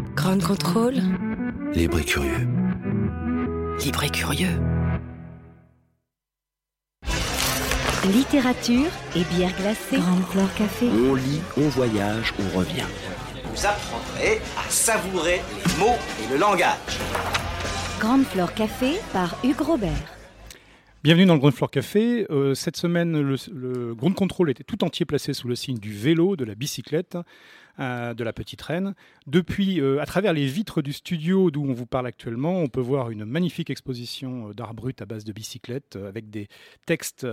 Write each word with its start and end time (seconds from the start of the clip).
Grand 0.00 0.42
contrôle. 0.42 0.94
Libre 1.74 1.98
et 1.98 2.04
curieux. 2.04 2.48
Libre 3.84 4.04
et 4.04 4.10
curieux. 4.10 4.60
Littérature 8.10 8.90
et 9.14 9.24
bière 9.34 9.54
glacée. 9.58 9.98
Grande 9.98 10.22
Flore 10.24 10.54
Café. 10.54 10.88
On 10.88 11.14
lit, 11.14 11.40
on 11.58 11.68
voyage, 11.68 12.32
on 12.38 12.58
revient. 12.58 12.86
Vous 13.44 13.66
apprendrez 13.66 14.40
à 14.56 14.70
savourer 14.70 15.40
les 15.54 15.78
mots 15.78 15.98
et 16.24 16.32
le 16.32 16.38
langage. 16.38 16.98
Grande 17.98 18.24
Flore 18.24 18.54
Café 18.54 18.94
par 19.12 19.36
Hugues 19.44 19.60
Robert. 19.60 20.16
Bienvenue 21.02 21.24
dans 21.24 21.32
le 21.32 21.38
Ground 21.38 21.54
Floor 21.54 21.70
Café. 21.70 22.26
Euh, 22.28 22.52
cette 22.54 22.76
semaine, 22.76 23.18
le, 23.18 23.36
le 23.54 23.94
Ground 23.94 24.14
Control 24.14 24.50
était 24.50 24.64
tout 24.64 24.84
entier 24.84 25.06
placé 25.06 25.32
sous 25.32 25.48
le 25.48 25.54
signe 25.54 25.78
du 25.78 25.94
vélo, 25.94 26.36
de 26.36 26.44
la 26.44 26.54
bicyclette, 26.54 27.16
euh, 27.80 28.12
de 28.12 28.24
la 28.24 28.34
petite 28.34 28.60
reine. 28.60 28.94
Depuis, 29.26 29.80
euh, 29.80 30.02
à 30.02 30.06
travers 30.06 30.34
les 30.34 30.46
vitres 30.46 30.82
du 30.82 30.92
studio 30.92 31.50
d'où 31.50 31.64
on 31.64 31.72
vous 31.72 31.86
parle 31.86 32.06
actuellement, 32.06 32.58
on 32.58 32.68
peut 32.68 32.80
voir 32.80 33.10
une 33.10 33.24
magnifique 33.24 33.70
exposition 33.70 34.48
euh, 34.50 34.52
d'art 34.52 34.74
brut 34.74 35.00
à 35.00 35.06
base 35.06 35.24
de 35.24 35.32
bicyclettes, 35.32 35.96
avec 35.96 36.28
des 36.28 36.48
textes 36.84 37.26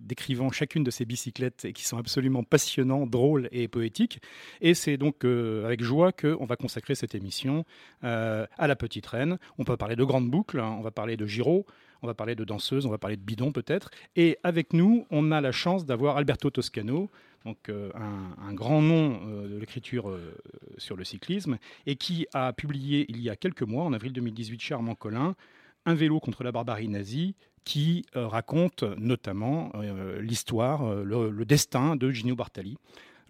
décrivant 0.00 0.50
chacune 0.50 0.82
de 0.82 0.90
ces 0.90 1.04
bicyclettes 1.04 1.64
et 1.64 1.72
qui 1.72 1.84
sont 1.84 1.96
absolument 1.96 2.42
passionnants, 2.42 3.06
drôles 3.06 3.48
et 3.52 3.68
poétiques. 3.68 4.20
Et 4.60 4.74
c'est 4.74 4.96
donc 4.96 5.24
avec 5.24 5.82
joie 5.82 6.10
qu'on 6.12 6.44
va 6.44 6.56
consacrer 6.56 6.94
cette 6.94 7.14
émission 7.14 7.64
à 8.02 8.66
la 8.66 8.76
petite 8.76 9.06
reine. 9.06 9.38
On 9.58 9.64
peut 9.64 9.76
parler 9.76 9.96
de 9.96 10.04
grandes 10.04 10.30
boucles, 10.30 10.60
hein, 10.60 10.74
on 10.78 10.82
va 10.82 10.90
parler 10.90 11.16
de 11.16 11.26
Giraud, 11.26 11.66
on 12.02 12.06
va 12.06 12.14
parler 12.14 12.34
de 12.34 12.44
danseuse, 12.44 12.86
on 12.86 12.90
va 12.90 12.98
parler 12.98 13.16
de 13.16 13.22
bidon 13.22 13.52
peut-être. 13.52 13.90
Et 14.16 14.38
avec 14.42 14.72
nous, 14.72 15.06
on 15.10 15.32
a 15.32 15.40
la 15.40 15.52
chance 15.52 15.84
d'avoir 15.84 16.16
Alberto 16.16 16.50
Toscano, 16.50 17.10
donc 17.44 17.68
euh, 17.68 17.90
un, 17.94 18.52
grand 18.52 18.82
nom 18.82 19.20
euh, 19.26 19.48
de 19.48 19.56
l'écriture 19.56 20.10
euh, 20.10 20.34
sur 20.76 20.96
le 20.96 21.04
cyclisme, 21.04 21.58
et 21.86 21.96
qui 21.96 22.26
a 22.34 22.52
publié 22.52 23.06
il 23.08 23.20
y 23.20 23.30
a 23.30 23.36
quelques 23.36 23.62
mois, 23.62 23.84
en 23.84 23.92
avril 23.92 24.12
2018, 24.12 24.60
chez 24.60 24.74
Armand 24.74 24.94
Collin, 24.94 25.34
Un 25.86 25.94
vélo 25.94 26.20
contre 26.20 26.44
la 26.44 26.52
barbarie 26.52 26.88
nazie, 26.88 27.34
qui 27.64 28.04
raconte 28.14 28.82
notamment 28.82 29.72
l'histoire, 30.20 31.04
le, 31.04 31.44
destin 31.44 31.96
de 31.96 32.10
Gino 32.10 32.34
Bartali. 32.34 32.78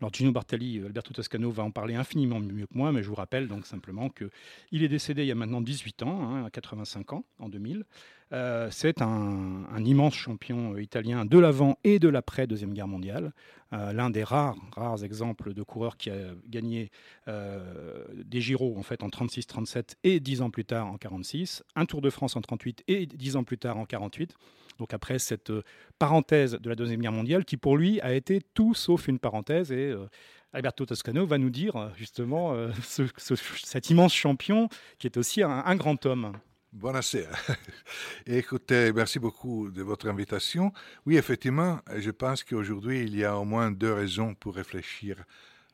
Alors 0.00 0.14
Gino 0.14 0.30
Bartali, 0.30 0.78
Alberto 0.78 1.12
Toscano 1.12 1.50
va 1.50 1.64
en 1.64 1.72
parler 1.72 1.96
infiniment 1.96 2.38
mieux 2.38 2.66
que 2.66 2.78
moi, 2.78 2.92
mais 2.92 3.02
je 3.02 3.08
vous 3.08 3.16
rappelle 3.16 3.48
simplement 3.64 4.10
qu'il 4.10 4.84
est 4.84 4.88
décédé 4.88 5.22
il 5.22 5.28
y 5.28 5.32
a 5.32 5.34
maintenant 5.34 5.60
18 5.60 6.04
ans, 6.04 6.22
hein, 6.22 6.44
à 6.44 6.50
85 6.50 7.14
ans, 7.14 7.24
en 7.40 7.48
2000. 7.48 7.84
Euh, 8.32 8.68
c'est 8.70 9.00
un, 9.00 9.64
immense 9.84 10.14
champion 10.14 10.74
euh, 10.74 10.82
italien 10.82 11.24
de 11.24 11.38
l'avant 11.38 11.78
et 11.82 11.98
de 11.98 12.08
l'après 12.10 12.46
Deuxième 12.46 12.74
Guerre 12.74 12.86
mondiale. 12.88 13.32
Euh, 13.72 13.92
L'un 13.94 14.10
des 14.10 14.22
rares, 14.22 14.56
rares 14.76 15.02
exemples 15.02 15.54
de 15.54 15.62
coureurs 15.62 15.96
qui 15.96 16.10
a 16.10 16.16
gagné 16.46 16.90
des 17.26 18.40
Giro 18.40 18.74
en 18.78 18.82
fait 18.82 19.02
en 19.02 19.08
36-37 19.08 19.94
et 20.04 20.20
10 20.20 20.42
ans 20.42 20.50
plus 20.50 20.64
tard 20.64 20.86
en 20.88 20.96
46, 20.98 21.62
un 21.76 21.86
Tour 21.86 22.00
de 22.02 22.10
France 22.10 22.36
en 22.36 22.40
38 22.42 22.84
et 22.88 23.06
10 23.06 23.36
ans 23.36 23.44
plus 23.44 23.58
tard 23.58 23.76
en 23.78 23.84
48. 23.86 24.34
Donc 24.78 24.92
après 24.94 25.18
cette 25.18 25.52
parenthèse 25.98 26.52
de 26.52 26.68
la 26.68 26.74
Deuxième 26.76 27.00
Guerre 27.00 27.12
mondiale 27.12 27.44
qui 27.44 27.56
pour 27.56 27.76
lui 27.76 28.00
a 28.02 28.12
été 28.14 28.40
tout 28.54 28.74
sauf 28.74 29.08
une 29.08 29.18
parenthèse 29.18 29.72
et 29.72 29.94
Alberto 30.52 30.86
Toscano 30.86 31.26
va 31.26 31.36
nous 31.38 31.50
dire 31.50 31.92
justement 31.96 32.54
ce- 32.82 33.02
ce- 33.16 33.34
cet 33.36 33.90
immense 33.90 34.14
champion 34.14 34.68
qui 34.98 35.06
est 35.06 35.16
aussi 35.16 35.42
un 35.42 35.76
grand 35.76 36.04
homme. 36.06 36.32
Buonasera. 36.72 37.34
Écoutez, 38.26 38.92
merci 38.92 39.18
beaucoup 39.18 39.70
de 39.70 39.82
votre 39.82 40.06
invitation. 40.06 40.70
Oui, 41.06 41.16
effectivement, 41.16 41.80
je 41.96 42.10
pense 42.10 42.44
qu'aujourd'hui, 42.44 43.04
il 43.04 43.16
y 43.16 43.24
a 43.24 43.38
au 43.38 43.44
moins 43.46 43.70
deux 43.70 43.94
raisons 43.94 44.34
pour 44.34 44.54
réfléchir 44.54 45.16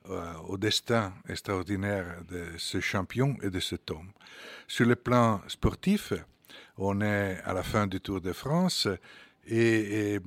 euh, 0.09 0.35
au 0.47 0.57
destin 0.57 1.13
extraordinaire 1.29 2.23
de 2.29 2.47
ce 2.59 2.79
champion 2.79 3.37
et 3.43 3.51
de 3.51 3.59
cet 3.59 3.91
homme. 3.91 4.13
Sur 4.69 4.87
le 4.87 4.95
plan 4.95 5.41
sportif, 5.49 6.13
on 6.79 7.01
est 7.01 7.41
à 7.45 7.53
la 7.55 7.65
fin 7.65 7.89
du 7.89 8.01
Tour 8.01 8.21
de 8.21 8.33
France 8.33 8.87
et, 9.49 10.21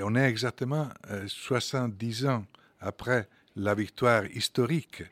on 0.00 0.14
est 0.14 0.28
exactement 0.28 0.88
euh, 1.10 1.28
70 1.28 2.26
ans 2.26 2.46
après 2.80 3.28
la 3.56 3.74
victoire 3.74 4.24
historique 4.24 5.02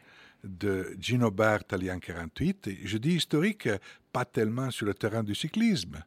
de 0.47 0.97
Gino 0.99 1.31
Bartali 1.31 1.91
en 1.91 1.99
48. 1.99 2.69
Et 2.69 2.79
je 2.85 2.99
dis 2.99 3.15
historique, 3.15 3.69
pas 4.13 4.25
tellement 4.25 4.71
sur 4.71 4.87
le 4.87 4.95
terrain 4.95 5.23
du 5.23 5.35
cyclisme, 5.35 6.03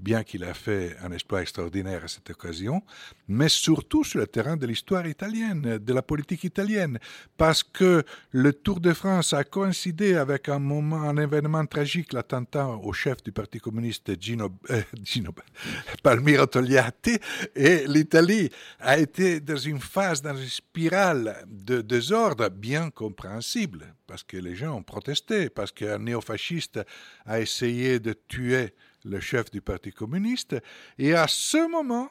bien 0.00 0.24
qu'il 0.24 0.44
a 0.44 0.54
fait 0.54 0.96
un 1.02 1.12
exploit 1.12 1.42
extraordinaire 1.42 2.04
à 2.04 2.08
cette 2.08 2.30
occasion, 2.30 2.82
mais 3.28 3.48
surtout 3.48 4.04
sur 4.04 4.18
le 4.18 4.26
terrain 4.26 4.56
de 4.56 4.66
l'histoire 4.66 5.06
italienne, 5.06 5.78
de 5.78 5.92
la 5.92 6.02
politique 6.02 6.44
italienne, 6.44 6.98
parce 7.36 7.62
que 7.62 8.02
le 8.30 8.52
Tour 8.52 8.80
de 8.80 8.92
France 8.92 9.32
a 9.32 9.44
coïncidé 9.44 10.14
avec 10.14 10.48
un 10.48 10.58
moment, 10.58 11.02
un 11.02 11.16
événement 11.16 11.64
tragique, 11.66 12.12
l'attentat 12.12 12.68
au 12.68 12.92
chef 12.92 13.22
du 13.22 13.32
Parti 13.32 13.58
communiste 13.58 14.20
Gino, 14.20 14.50
euh, 14.70 14.82
Palmiro 16.02 16.46
Togliatti, 16.46 17.18
et 17.54 17.86
l'Italie 17.86 18.50
a 18.80 18.98
été 18.98 19.40
dans 19.40 19.56
une 19.56 19.80
phase, 19.80 20.22
dans 20.22 20.36
une 20.36 20.48
spirale 20.48 21.44
de 21.46 21.80
désordre 21.80 22.48
bien 22.48 22.90
compréhensible, 22.90 23.94
parce 24.06 24.22
que 24.22 24.36
les 24.36 24.54
gens 24.54 24.76
ont 24.76 24.82
protesté, 24.82 25.48
parce 25.48 25.72
qu'un 25.72 25.98
néofasciste 25.98 26.80
a 27.24 27.40
essayé 27.40 28.00
de 28.00 28.12
tuer 28.12 28.74
le 29.04 29.20
chef 29.20 29.50
du 29.50 29.60
Parti 29.60 29.92
communiste, 29.92 30.56
et 30.98 31.14
à 31.14 31.26
ce 31.28 31.68
moment, 31.68 32.08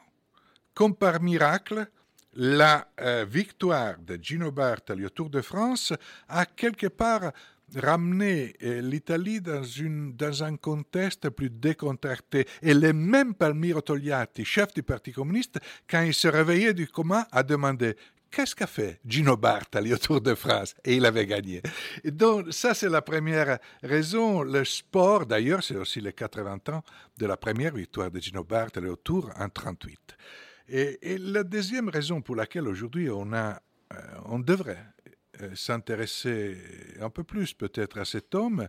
comme 0.73 0.95
par 0.95 1.21
miracle, 1.21 1.87
la 2.35 2.87
euh, 2.99 3.25
victoire 3.29 3.97
de 3.99 4.17
Gino 4.21 4.51
Bartali 4.51 5.05
au 5.05 5.09
Tour 5.09 5.29
de 5.29 5.41
France 5.41 5.93
a 6.27 6.45
quelque 6.45 6.87
part 6.87 7.31
ramené 7.75 8.55
euh, 8.63 8.81
l'Italie 8.81 9.41
dans, 9.41 9.61
dans 10.15 10.43
un 10.43 10.57
contexte 10.57 11.29
plus 11.29 11.49
décontracté. 11.49 12.47
Et 12.61 12.73
le 12.73 12.93
même 12.93 13.33
Palmiro 13.35 13.81
Togliatti, 13.81 14.45
chef 14.45 14.73
du 14.73 14.83
Parti 14.83 15.11
communiste, 15.11 15.59
quand 15.89 16.01
il 16.01 16.13
se 16.13 16.27
réveillait 16.27 16.73
du 16.73 16.87
coma, 16.87 17.27
a 17.31 17.43
demandé 17.43 17.95
Qu'est-ce 18.33 18.55
qu'a 18.55 18.65
fait 18.65 18.99
Gino 19.05 19.37
Bartali 19.37 19.93
au 19.93 19.97
Tour 19.97 20.19
de 20.19 20.33
France? 20.33 20.73
Et 20.83 20.95
il 20.95 21.05
avait 21.05 21.27
gagné. 21.27 21.61
Et 22.03 22.09
donc, 22.09 22.51
ça, 22.51 22.73
c'est 22.73 22.89
la 22.89 23.03
première 23.03 23.59
raison. 23.83 24.41
Le 24.41 24.65
sport, 24.65 25.27
d'ailleurs, 25.27 25.63
c'est 25.63 25.75
aussi 25.75 26.01
les 26.01 26.13
80 26.13 26.57
ans 26.69 26.81
de 27.17 27.25
la 27.27 27.37
première 27.37 27.75
victoire 27.75 28.09
de 28.09 28.19
Gino 28.19 28.43
Bartali 28.43 28.87
au 28.87 28.95
Tour 28.95 29.29
en 29.37 29.49
38. 29.49 30.17
Et, 30.69 30.97
la 31.19 31.43
deuxième 31.43 31.89
raison 31.89 32.21
pour 32.21 32.35
laquelle 32.35 32.67
aujourd'hui 32.67 33.07
on, 33.11 33.33
a, 33.33 33.61
euh, 33.93 33.97
on 34.25 34.39
devrait 34.39 34.83
euh, 35.41 35.53
s'intéresser 35.53 36.57
un 37.01 37.11
peu 37.11 37.23
plus 37.23 37.53
peut-être 37.53 37.99
à 37.99 38.05
cet 38.05 38.33
homme 38.33 38.67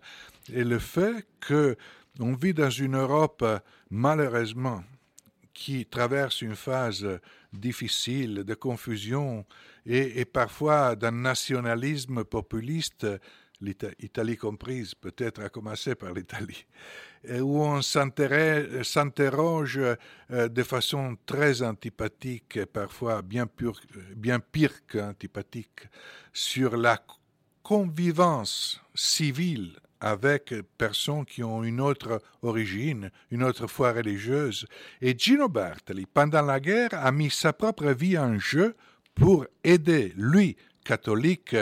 est 0.53 0.65
le 0.65 0.79
fait 0.79 1.27
que 1.41 1.77
on 2.21 2.35
vit 2.35 2.53
dans 2.53 2.71
une 2.71 2.97
Europe 2.97 3.45
malheureusement 3.91 4.85
qui 5.55 5.87
traverse 5.87 6.43
une 6.43 6.57
phase 6.57 7.07
difficile 7.53 8.45
de 8.45 8.55
confusion 8.55 9.47
et, 9.87 10.25
parfois 10.25 10.97
d'un 10.97 11.13
nationalisme 11.13 12.25
populiste, 12.25 13.07
l'Italie 13.61 14.37
comprise, 14.37 14.95
peut-être 14.95 15.41
à 15.43 15.49
commencer 15.49 15.95
par 15.95 16.13
l'Italie, 16.13 16.67
et 17.23 17.41
où 17.41 17.63
on 17.63 17.81
s'interroge 17.81 19.79
euh, 19.79 20.49
de 20.49 20.63
façon 20.63 21.17
très 21.25 21.63
antipathique, 21.63 22.65
parfois 22.67 23.23
bien, 23.23 23.47
bien 24.17 24.41
pire 24.41 24.87
qu'antipathique, 24.87 25.89
sur 26.33 26.77
la 26.77 27.03
convivence 27.63 28.83
civile 28.95 29.79
avec 30.05 30.53
personnes 30.77 31.25
qui 31.25 31.43
ont 31.43 31.65
une 31.65 31.81
autre 31.81 32.21
origine, 32.43 33.11
une 33.31 33.43
autre 33.43 33.67
foi 33.67 33.93
religieuse. 33.93 34.67
Et 35.01 35.19
Gino 35.19 35.49
Bartali, 35.49 36.05
pendant 36.05 36.43
la 36.43 36.61
guerre, 36.61 36.91
a 36.93 37.11
mis 37.11 37.31
sa 37.31 37.55
propre 37.55 37.87
vie 37.87 38.19
en 38.19 38.39
jeu 38.39 38.77
pour 39.15 39.47
aider, 39.65 40.13
lui, 40.17 40.59
catholique, 40.85 41.57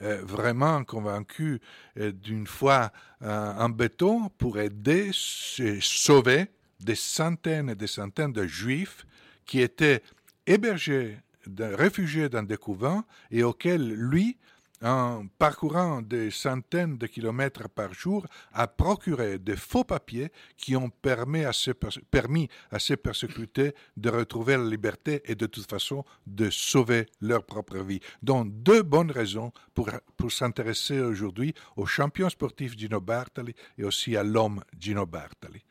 euh, 0.00 0.22
vraiment 0.22 0.84
convaincu 0.84 1.60
euh, 1.98 2.12
d'une 2.12 2.46
foi 2.46 2.92
euh, 3.22 3.52
en 3.54 3.68
béton, 3.68 4.28
pour 4.38 4.60
aider 4.60 5.10
sauver 5.12 6.46
des 6.78 6.94
centaines 6.94 7.70
et 7.70 7.74
des 7.74 7.88
centaines 7.88 8.32
de 8.32 8.46
juifs 8.46 9.04
qui 9.44 9.60
étaient 9.60 10.04
hébergés, 10.46 11.18
réfugiés 11.58 12.28
dans 12.28 12.44
des 12.44 12.58
couvents 12.58 13.02
et 13.32 13.42
auxquels 13.42 13.92
lui 13.92 14.36
en 14.82 15.26
parcourant 15.38 16.02
des 16.02 16.30
centaines 16.30 16.98
de 16.98 17.06
kilomètres 17.06 17.68
par 17.68 17.92
jour, 17.94 18.26
a 18.52 18.66
procuré 18.66 19.38
des 19.38 19.56
faux 19.56 19.84
papiers 19.84 20.30
qui 20.56 20.76
ont 20.76 20.90
permis 20.90 21.44
à, 21.44 21.52
ces, 21.52 22.96
persécutés 22.96 23.74
de 23.96 24.10
retrouver 24.10 24.56
la 24.56 24.64
liberté 24.64 25.22
et 25.24 25.34
de 25.34 25.46
toute 25.46 25.68
façon 25.68 26.04
de 26.26 26.50
sauver 26.50 27.06
leur 27.20 27.44
propre 27.44 27.78
vie. 27.78 28.00
Donc 28.22 28.62
deux 28.62 28.82
bonnes 28.82 29.10
raisons 29.10 29.52
pour, 29.74 29.90
pour 30.16 30.32
s'intéresser 30.32 31.00
aujourd'hui 31.00 31.54
au 31.76 31.86
champion 31.86 32.28
sportif 32.28 32.76
Gino 32.76 33.00
Bartali 33.00 33.54
et 33.76 33.84
aussi 33.84 34.16
à 34.16 34.22
l'homme 34.22 34.62
Gino 34.78 35.06
Bartali. 35.06 35.62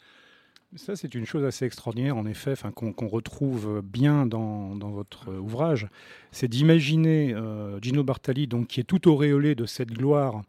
Ça, 0.76 0.98
c'est 0.98 1.16
une 1.16 1.26
chose 1.26 1.46
assez 1.46 1.66
extraordinaire, 1.66 2.18
en 2.18 2.26
effet, 2.26 2.54
qu'on 2.76 3.08
retrouve 3.08 3.82
bien 3.82 4.26
dans, 4.26 4.76
votre 4.78 5.34
ouvrage. 5.34 5.88
C'est 6.32 6.50
d'imaginer 6.50 7.34
euh, 7.34 7.80
Gino 7.82 8.04
Bartali, 8.04 8.48
donc, 8.48 8.68
qui 8.68 8.82
est 8.82 8.84
tout 8.84 9.08
auréolé 9.08 9.56
de 9.56 9.66
cette 9.66 9.92
gloire, 9.92 10.44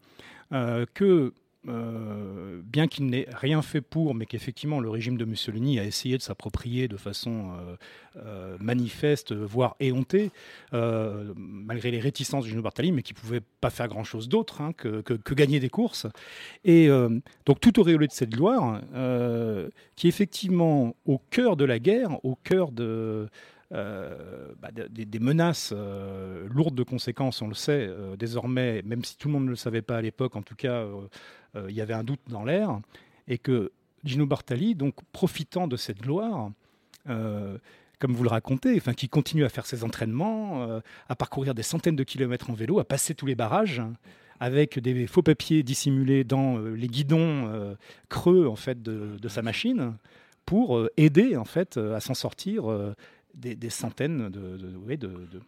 euh, 0.51 0.85
que 0.93 1.33
euh, 1.67 2.61
bien 2.63 2.87
qu'il 2.87 3.07
n'ait 3.07 3.27
rien 3.33 3.61
fait 3.61 3.81
pour, 3.81 4.15
mais 4.15 4.25
qu'effectivement 4.25 4.79
le 4.79 4.89
régime 4.89 5.17
de 5.17 5.25
Mussolini 5.25 5.77
a 5.77 5.83
essayé 5.83 6.17
de 6.17 6.21
s'approprier 6.21 6.87
de 6.87 6.95
façon 6.95 7.51
euh, 7.51 7.75
euh, 8.15 8.57
manifeste, 8.61 9.33
voire 9.33 9.75
éhontée, 9.81 10.31
malgré 10.71 11.91
les 11.91 11.99
réticences 11.99 12.45
de 12.45 12.49
Gino 12.49 12.61
Bartali, 12.61 12.93
mais 12.93 13.03
qui 13.03 13.13
ne 13.13 13.19
pouvait 13.19 13.41
pas 13.59 13.69
faire 13.69 13.89
grand-chose 13.89 14.29
d'autre 14.29 14.61
hein, 14.61 14.71
que, 14.71 15.33
gagner 15.33 15.59
des 15.59 15.69
courses. 15.69 16.07
Et 16.63 16.87
donc 17.45 17.59
tout 17.59 17.79
auréolé 17.79 18.07
de 18.07 18.13
cette 18.13 18.31
gloire, 18.31 18.81
qui 19.95 20.07
est 20.07 20.09
effectivement 20.09 20.95
au 21.05 21.19
cœur 21.29 21.57
de 21.57 21.65
la 21.65 21.79
guerre, 21.79 22.23
au 22.23 22.35
cœur 22.35 22.71
de... 22.71 23.27
Bah, 23.71 24.69
des, 24.71 25.19
menaces 25.19 25.73
lourdes 25.73 26.75
de 26.75 26.83
conséquences, 26.83 27.41
on 27.41 27.47
le 27.47 27.53
sait 27.53 27.89
désormais, 28.17 28.81
même 28.83 29.03
si 29.03 29.15
tout 29.17 29.27
le 29.27 29.33
monde 29.33 29.45
ne 29.45 29.51
le 29.51 29.55
savait 29.55 29.83
pas 29.83 29.97
à 29.97 30.01
l'époque, 30.01 30.35
en 30.35 30.41
tout 30.41 30.55
cas 30.55 30.85
euh, 31.55 31.67
il 31.69 31.75
y 31.75 31.81
avait 31.81 31.93
un 31.93 32.03
doute 32.03 32.19
dans 32.27 32.43
l'air, 32.43 32.79
et 33.27 33.37
que 33.37 33.71
Gino 34.03 34.25
Bartali, 34.25 34.75
donc 34.75 34.95
profitant 35.11 35.67
de 35.67 35.77
cette 35.77 36.01
gloire, 36.01 36.51
euh, 37.09 37.57
comme 37.99 38.13
vous 38.13 38.23
le 38.23 38.29
racontez, 38.29 38.75
enfin, 38.77 38.93
qui 38.93 39.09
continue 39.09 39.43
à 39.43 39.49
faire 39.49 39.65
ses 39.65 39.83
entraînements, 39.83 40.63
euh, 40.63 40.79
à 41.09 41.15
parcourir 41.15 41.55
des 41.55 41.63
centaines 41.63 41.95
de 41.95 42.03
kilomètres 42.03 42.49
en 42.49 42.53
vélo, 42.53 42.79
à 42.79 42.85
passer 42.85 43.15
tous 43.15 43.25
les 43.25 43.35
barrages, 43.35 43.81
avec 44.39 44.79
des 44.79 45.05
faux 45.05 45.21
papiers 45.21 45.63
dissimulés 45.63 46.23
dans 46.23 46.59
les 46.59 46.87
guidons 46.87 47.75
creux 48.07 48.47
en 48.47 48.55
fait 48.55 48.81
de, 48.81 49.27
sa 49.27 49.41
machine, 49.41 49.97
pour 50.45 50.87
aider 50.95 51.35
en 51.35 51.43
fait 51.43 51.75
à 51.75 51.99
s'en 51.99 52.13
sortir 52.13 52.63
des, 53.33 53.69
centaines 53.69 54.29
de, 54.29 54.57
de 54.57 55.41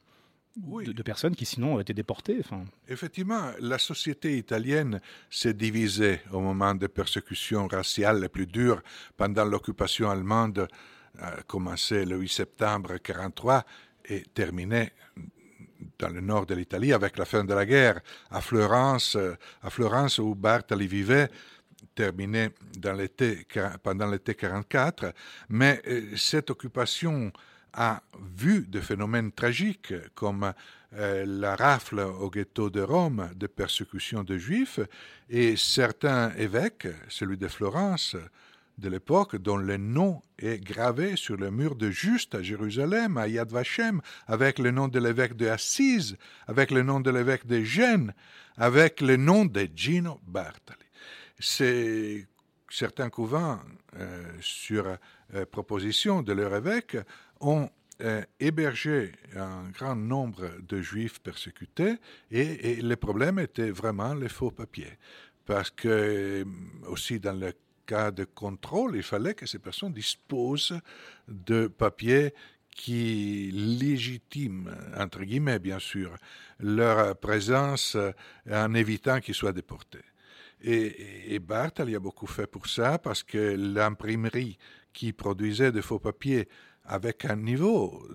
de, 0.55 1.03
personnes 1.03 1.35
qui 1.35 1.45
sinon 1.45 1.73
auraient 1.73 1.83
été 1.83 1.93
déportées. 1.93 2.37
Enfin. 2.39 2.65
Effectivement, 2.87 3.51
la 3.59 3.77
société 3.77 4.37
italienne 4.37 4.99
s'est 5.29 5.53
divisée 5.53 6.21
au 6.31 6.39
moment 6.39 6.75
des 6.75 6.87
persécutions 6.87 7.67
raciales 7.67 8.21
les 8.21 8.29
plus 8.29 8.47
dures 8.47 8.81
pendant 9.15 9.45
l'occupation 9.45 10.09
allemande, 10.09 10.67
euh, 11.21 11.41
commencée 11.47 12.05
le 12.05 12.17
8 12.17 12.29
septembre 12.29 12.89
1943 12.91 13.65
et 14.05 14.23
terminée 14.33 14.91
dans 15.97 16.09
le 16.09 16.21
nord 16.21 16.45
de 16.45 16.55
l'Italie 16.55 16.93
avec 16.93 17.17
la 17.17 17.25
fin 17.25 17.43
de 17.43 17.53
la 17.53 17.65
guerre. 17.65 18.01
À 18.29 18.41
Florence, 18.41 19.15
euh, 19.15 19.35
à 19.61 19.69
Florence 19.69 20.19
où 20.19 20.35
Bartali 20.35 20.87
vivait, 20.87 21.29
terminée 21.95 22.49
dans 22.77 22.93
l'été, 22.93 23.45
pendant 23.83 24.07
l'été 24.07 24.35
44, 24.35 25.13
mais 25.49 25.81
euh, 25.87 26.15
cette 26.15 26.49
occupation 26.49 27.31
a 27.73 28.01
vu 28.37 28.65
des 28.67 28.81
phénomènes 28.81 29.31
tragiques 29.31 29.93
comme 30.15 30.53
euh, 30.93 31.25
la 31.25 31.55
rafle 31.55 31.99
au 31.99 32.29
ghetto 32.29 32.69
de 32.69 32.81
Rome 32.81 33.29
de 33.35 33.47
persécutions 33.47 34.23
de 34.23 34.37
juifs 34.37 34.79
et 35.29 35.55
certains 35.55 36.33
évêques, 36.35 36.87
celui 37.07 37.37
de 37.37 37.47
Florence 37.47 38.17
de 38.77 38.89
l'époque, 38.89 39.37
dont 39.37 39.57
le 39.57 39.77
nom 39.77 40.21
est 40.39 40.61
gravé 40.61 41.15
sur 41.15 41.37
le 41.37 41.51
mur 41.51 41.75
de 41.75 41.89
Juste 41.91 42.35
à 42.35 42.41
Jérusalem, 42.41 43.17
à 43.17 43.27
Yad 43.27 43.51
Vashem, 43.51 44.01
avec 44.27 44.59
le 44.59 44.71
nom 44.71 44.87
de 44.87 44.99
l'évêque 44.99 45.35
de 45.35 45.47
Assise, 45.47 46.17
avec 46.47 46.71
le 46.71 46.83
nom 46.83 46.99
de 46.99 47.11
l'évêque 47.11 47.45
de 47.45 47.61
Gênes, 47.61 48.13
avec 48.57 49.01
le 49.01 49.17
nom 49.17 49.45
de 49.45 49.67
Gino 49.75 50.19
Bartali. 50.27 50.79
Certains 52.69 53.09
couvents, 53.09 53.59
euh, 53.97 54.23
sur 54.39 54.97
euh, 55.35 55.45
proposition 55.45 56.21
de 56.21 56.31
leur 56.31 56.55
évêque, 56.55 56.95
ont 57.41 57.69
euh, 58.01 58.23
hébergé 58.39 59.11
un 59.35 59.69
grand 59.69 59.95
nombre 59.95 60.49
de 60.67 60.81
juifs 60.81 61.19
persécutés 61.19 61.97
et, 62.31 62.81
le 62.81 62.95
problème 62.95 63.37
était 63.37 63.69
vraiment 63.69 64.15
les 64.15 64.29
faux 64.29 64.49
papiers. 64.49 64.97
Parce 65.45 65.69
que 65.69 65.87
euh, 65.87 66.45
aussi 66.87 67.19
dans 67.19 67.39
le 67.39 67.53
cas 67.85 68.09
de 68.09 68.23
contrôle, 68.23 68.95
il 68.95 69.03
fallait 69.03 69.35
que 69.35 69.45
ces 69.45 69.59
personnes 69.59 69.93
disposent 69.93 70.79
de 71.27 71.67
papiers 71.67 72.33
qui 72.75 73.51
légitiment, 73.53 74.71
entre 74.97 75.23
guillemets 75.23 75.59
bien 75.59 75.79
sûr, 75.79 76.15
leur 76.59 77.15
présence 77.17 77.97
en 78.49 78.73
évitant 78.73 79.19
qu'ils 79.19 79.35
soient 79.35 79.53
déportés. 79.53 80.05
Et, 80.63 81.35
et 81.35 81.39
Barth, 81.39 81.81
il 81.85 81.95
a 81.95 81.99
beaucoup 81.99 82.27
fait 82.27 82.47
pour 82.47 82.67
ça 82.67 82.97
parce 82.97 83.21
que 83.21 83.55
l'imprimerie 83.57 84.57
qui 84.93 85.13
produisait 85.13 85.71
de 85.71 85.81
faux 85.81 85.99
papiers 85.99 86.47
avec 86.85 87.25
un 87.25 87.35
niveau 87.35 88.07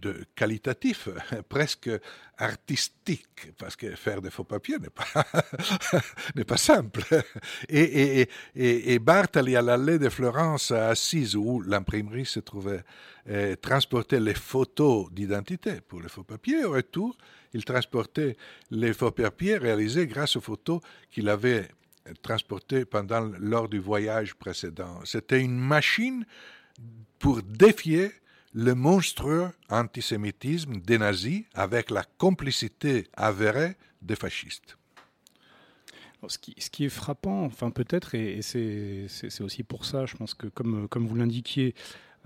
de 0.00 0.24
qualitatif, 0.34 1.08
presque 1.48 1.90
artistique, 2.38 3.52
parce 3.58 3.76
que 3.76 3.94
faire 3.96 4.22
des 4.22 4.30
faux 4.30 4.44
papiers 4.44 4.78
n'est 4.78 4.88
pas, 4.88 5.04
n'est 6.34 6.44
pas 6.44 6.56
simple. 6.56 7.02
Et, 7.68 8.22
et, 8.54 8.94
et, 8.94 9.00
à 9.06 9.62
l'allée 9.62 9.98
de 9.98 10.08
Florence, 10.08 10.70
à 10.70 10.88
Assise, 10.88 11.36
où 11.36 11.60
l'imprimerie 11.60 12.24
se 12.24 12.40
trouvait, 12.40 12.82
eh, 13.28 13.56
transportait 13.56 14.20
les 14.20 14.34
photos 14.34 15.10
d'identité 15.12 15.80
pour 15.86 16.00
les 16.00 16.08
faux 16.08 16.24
papiers. 16.24 16.64
Au 16.64 16.72
retour, 16.72 17.16
il 17.52 17.64
transportait 17.64 18.36
les 18.70 18.92
faux 18.92 19.10
papiers 19.10 19.58
réalisés 19.58 20.06
grâce 20.06 20.36
aux 20.36 20.40
photos 20.40 20.80
qu'il 21.10 21.28
avait 21.28 21.68
transportées 22.22 22.84
pendant, 22.84 23.30
lors 23.38 23.68
du 23.68 23.78
voyage 23.78 24.34
précédent. 24.34 25.00
C'était 25.04 25.40
une 25.40 25.58
machine 25.58 26.24
pour 27.18 27.42
défier 27.42 28.10
le 28.54 28.74
monstrueux 28.74 29.48
antisémitisme 29.68 30.80
des 30.80 30.98
nazis 30.98 31.44
avec 31.54 31.90
la 31.90 32.04
complicité 32.18 33.06
avérée 33.14 33.76
des 34.02 34.16
fascistes. 34.16 34.76
Ce 36.28 36.36
qui, 36.38 36.84
est 36.84 36.90
frappant, 36.90 37.44
enfin 37.44 37.70
peut-être, 37.70 38.14
et, 38.14 38.42
c'est 38.42 39.40
aussi 39.40 39.62
pour 39.62 39.86
ça, 39.86 40.04
je 40.04 40.16
pense 40.16 40.34
que 40.34 40.48
comme, 40.48 40.86
vous 40.94 41.14
l'indiquiez, 41.14 41.74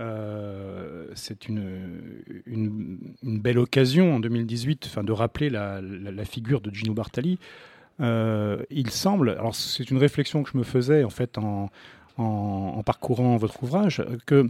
euh, 0.00 1.06
c'est 1.14 1.49
une, 1.49 2.18
belle 3.23 3.58
occasion 3.58 4.16
en 4.16 4.20
2018 4.20 4.87
enfin, 4.87 5.04
de 5.04 5.12
rappeler 5.12 5.49
la, 5.49 5.80
la, 5.80 6.25
figure 6.25 6.61
de 6.61 6.75
Gino 6.75 6.92
Bartali. 6.92 7.38
Euh, 8.00 8.64
il 8.70 8.90
semble, 8.90 9.30
alors 9.30 9.54
c'est 9.54 9.88
une 9.88 9.99
réflexion 9.99 10.42
que 10.42 10.50
je 10.50 10.58
me 10.58 10.64
faisais 10.64 11.04
en 11.04 11.11
fait 11.11 11.38
en, 11.38 11.70
en, 12.16 12.83
parcourant 12.85 13.37
votre 13.37 13.62
ouvrage, 13.62 14.02
que 14.26 14.49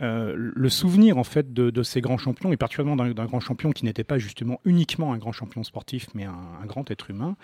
euh, 0.00 0.32
le 0.36 0.68
souvenir 0.68 1.18
en 1.18 1.24
fait 1.24 1.52
de, 1.52 1.82
ces 1.82 2.00
grands 2.00 2.18
champions, 2.18 2.52
et 2.52 2.56
particulièrement 2.56 3.04
d'un 3.04 3.24
grand 3.24 3.40
champion 3.40 3.72
qui 3.72 3.84
n'était 3.84 4.04
pas 4.04 4.18
justement 4.18 4.60
uniquement 4.64 5.12
un 5.12 5.18
grand 5.18 5.32
champion 5.32 5.64
sportif, 5.64 6.06
mais 6.14 6.24
un, 6.24 6.66
grand 6.66 6.88
être 6.90 7.10
humain, 7.10 7.36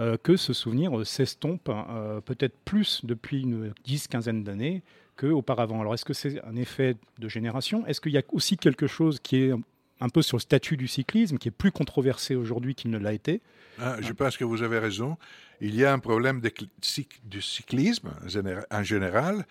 euh, 0.00 0.16
que 0.20 0.36
ce 0.36 0.52
souvenir 0.52 1.06
s'estompe 1.06 1.68
euh, 1.68 2.20
peut-être 2.20 2.56
plus 2.64 3.04
depuis 3.04 3.42
une 3.42 3.72
dix, 3.84 4.08
quinzaine 4.08 4.42
d'années 4.42 4.82
qu'auparavant. 5.16 5.80
Alors 5.80 5.94
est-ce 5.94 6.04
que 6.04 6.14
c'est 6.14 6.42
un 6.44 6.56
effet 6.56 6.96
de 7.18 7.28
génération? 7.28 7.86
Est-ce 7.86 8.00
qu'il 8.00 8.12
y 8.12 8.18
a 8.18 8.22
aussi 8.32 8.56
quelque 8.56 8.88
chose 8.88 9.20
qui 9.20 9.36
est 9.36 9.52
un 10.00 10.08
peu 10.08 10.22
sur 10.22 10.36
le 10.36 10.42
statut 10.42 10.76
du 10.76 10.88
cyclisme, 10.88 11.38
qui 11.38 11.48
est 11.48 11.52
plus 11.52 11.72
controversé 11.72 12.34
aujourd'hui 12.34 12.74
qu'il 12.74 12.90
ne 12.90 12.98
l'a 12.98 13.12
été 13.12 13.40
ah, 13.78 13.96
Je 14.00 14.12
pense 14.12 14.36
que 14.36 14.44
vous 14.44 14.62
avez 14.62 14.78
raison. 14.78 15.16
Il 15.60 15.74
y 15.74 15.84
a 15.84 15.92
un 15.92 15.98
problème 15.98 16.40
de, 16.40 16.52
du 17.24 17.42
cyclisme 17.42 18.10
en 18.70 18.82
général 18.82 19.46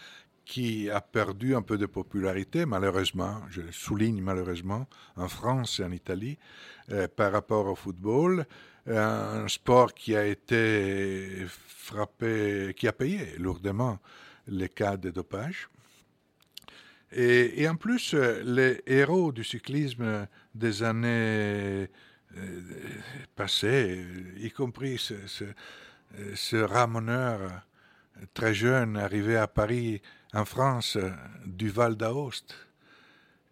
qui 0.50 0.90
a 0.90 1.00
perdu 1.00 1.56
un 1.56 1.62
peu 1.62 1.78
de 1.78 1.86
popularité, 1.86 2.66
malheureusement, 2.66 3.40
je 3.52 3.62
le 3.62 3.72
souligne 3.72 4.20
malheureusement, 4.20 4.88
en 5.16 5.28
France 5.28 5.80
et 5.80 5.84
en 5.84 5.92
Italie, 5.92 6.40
euh, 6.92 7.08
par 7.08 7.32
rapport 7.32 7.68
au 7.68 7.76
football, 7.76 8.48
un 8.88 9.48
sport 9.48 9.94
qui 9.94 10.16
a 10.16 10.26
été 10.26 11.46
frappé, 11.48 12.74
qui 12.76 12.88
a 12.88 12.94
payé 12.94 13.36
lourdement 13.38 14.00
les 14.48 14.70
cas 14.70 14.98
de 14.98 15.12
dopage. 15.12 15.70
Et, 17.12 17.68
en 17.68 17.76
plus, 17.76 18.14
les 18.14 18.82
héros 18.86 19.32
du 19.32 19.44
cyclisme 19.44 20.28
des 20.56 20.84
années 20.84 21.90
euh, 22.38 22.62
passées, 23.36 24.06
y 24.38 24.52
compris 24.52 24.98
ce, 24.98 25.16
ce, 25.28 25.46
ce 26.36 26.58
ramoneur 26.58 27.64
très 28.34 28.54
jeune 28.54 28.98
arrivé 28.98 29.38
à 29.38 29.48
Paris 29.48 30.02
en 30.34 30.46
France 30.46 30.98
du 31.46 31.70
Val 31.70 31.96
d'Aoste 31.96 32.56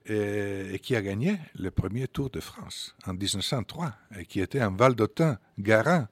et, 0.06 0.80
qui 0.82 0.96
a 0.96 1.02
gagné 1.02 1.40
le 1.60 1.72
premier 1.72 2.08
Tour 2.08 2.30
de 2.30 2.40
France 2.40 2.96
en 3.06 3.14
1903, 3.14 3.94
et 4.18 4.26
qui 4.26 4.40
était 4.40 4.60
un 4.60 4.72
Val 4.72 4.96
d'Autun, 4.96 5.38
Garin, 5.60 6.08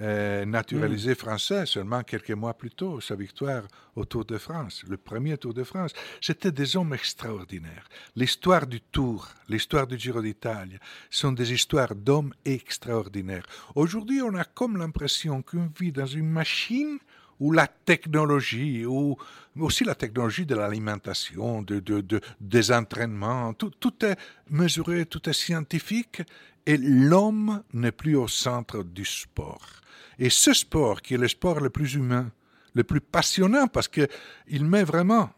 euh, 0.00 0.44
naturalisé 0.44 1.14
français 1.14 1.66
seulement 1.66 2.02
quelques 2.02 2.30
mois 2.30 2.54
plus 2.54 2.70
tôt, 2.70 3.00
sa 3.00 3.14
victoire 3.14 3.62
au 3.94 4.04
Tour 4.04 4.24
de 4.24 4.38
France, 4.38 4.82
le 4.88 4.96
premier 4.96 5.36
Tour 5.36 5.54
de 5.54 5.64
France. 5.64 5.92
C'était 6.20 6.52
des 6.52 6.76
hommes 6.76 6.94
extraordinaires. 6.94 7.88
L'histoire 8.16 8.66
du 8.66 8.80
Tour, 8.80 9.28
l'histoire 9.48 9.86
du 9.86 9.98
Giro 9.98 10.22
d'Italie 10.22 10.78
sont 11.10 11.32
des 11.32 11.52
histoires 11.52 11.94
d'hommes 11.94 12.32
extraordinaires. 12.44 13.46
Aujourd'hui, 13.74 14.22
on 14.22 14.34
a 14.34 14.44
comme 14.44 14.78
l'impression 14.78 15.42
qu'on 15.42 15.70
vit 15.78 15.92
dans 15.92 16.06
une 16.06 16.30
machine 16.30 16.98
où 17.42 17.50
la 17.50 17.66
technologie, 17.66 18.86
ou 18.86 19.16
aussi 19.58 19.84
la 19.84 19.96
technologie 19.96 20.46
de 20.46 20.54
l'alimentation, 20.54 21.62
de, 21.62 21.80
de, 21.80 22.20
des 22.40 22.70
entraînements, 22.70 23.52
tout, 23.52 23.70
tout 23.70 24.04
est 24.04 24.16
mesuré, 24.48 25.06
tout 25.06 25.28
est 25.28 25.32
scientifique, 25.32 26.22
et 26.66 26.76
l'homme 26.76 27.62
n'est 27.72 27.92
plus 27.92 28.14
au 28.14 28.28
centre 28.28 28.84
du 28.84 29.04
sport. 29.04 29.81
Et 30.18 30.30
ce 30.30 30.52
sport, 30.52 31.02
qui 31.02 31.14
est 31.14 31.18
le 31.18 31.28
sport 31.28 31.60
le 31.60 31.70
plus 31.70 31.94
humain, 31.94 32.30
le 32.74 32.84
plus 32.84 33.00
passionnant, 33.00 33.66
parce 33.66 33.88
qu'il 33.88 34.64
met 34.64 34.84
vraiment 34.84 35.30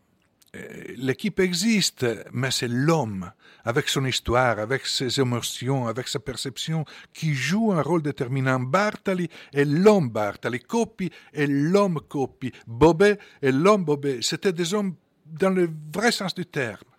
euh, 0.55 0.95
l'équipe 0.97 1.41
existe, 1.41 2.07
mais 2.33 2.51
c'est 2.51 2.69
l'homme, 2.69 3.31
avec 3.65 3.89
son 3.89 4.05
histoire, 4.05 4.59
avec 4.59 4.87
ses 4.87 5.21
émotions, 5.21 5.87
avec 5.87 6.07
sa 6.09 6.21
perception, 6.21 6.85
qui 7.13 7.35
joue 7.35 7.73
un 7.73 7.83
rôle 7.83 8.03
déterminant. 8.03 8.61
Bartali 8.61 9.29
est 9.53 9.65
l'homme 9.65 10.11
Bartali, 10.11 10.61
Coppi 10.61 11.11
est 11.33 11.47
l'homme 11.47 12.01
Coppi, 12.09 12.53
Bobet 12.67 13.19
est 13.43 13.53
l'homme 13.53 13.85
Bobet. 13.85 14.19
C'était 14.23 14.53
des 14.53 14.75
hommes 14.75 14.95
dans 15.27 15.51
le 15.51 15.69
vrai 15.93 16.13
sens 16.13 16.35
du 16.35 16.47
terme, 16.47 16.91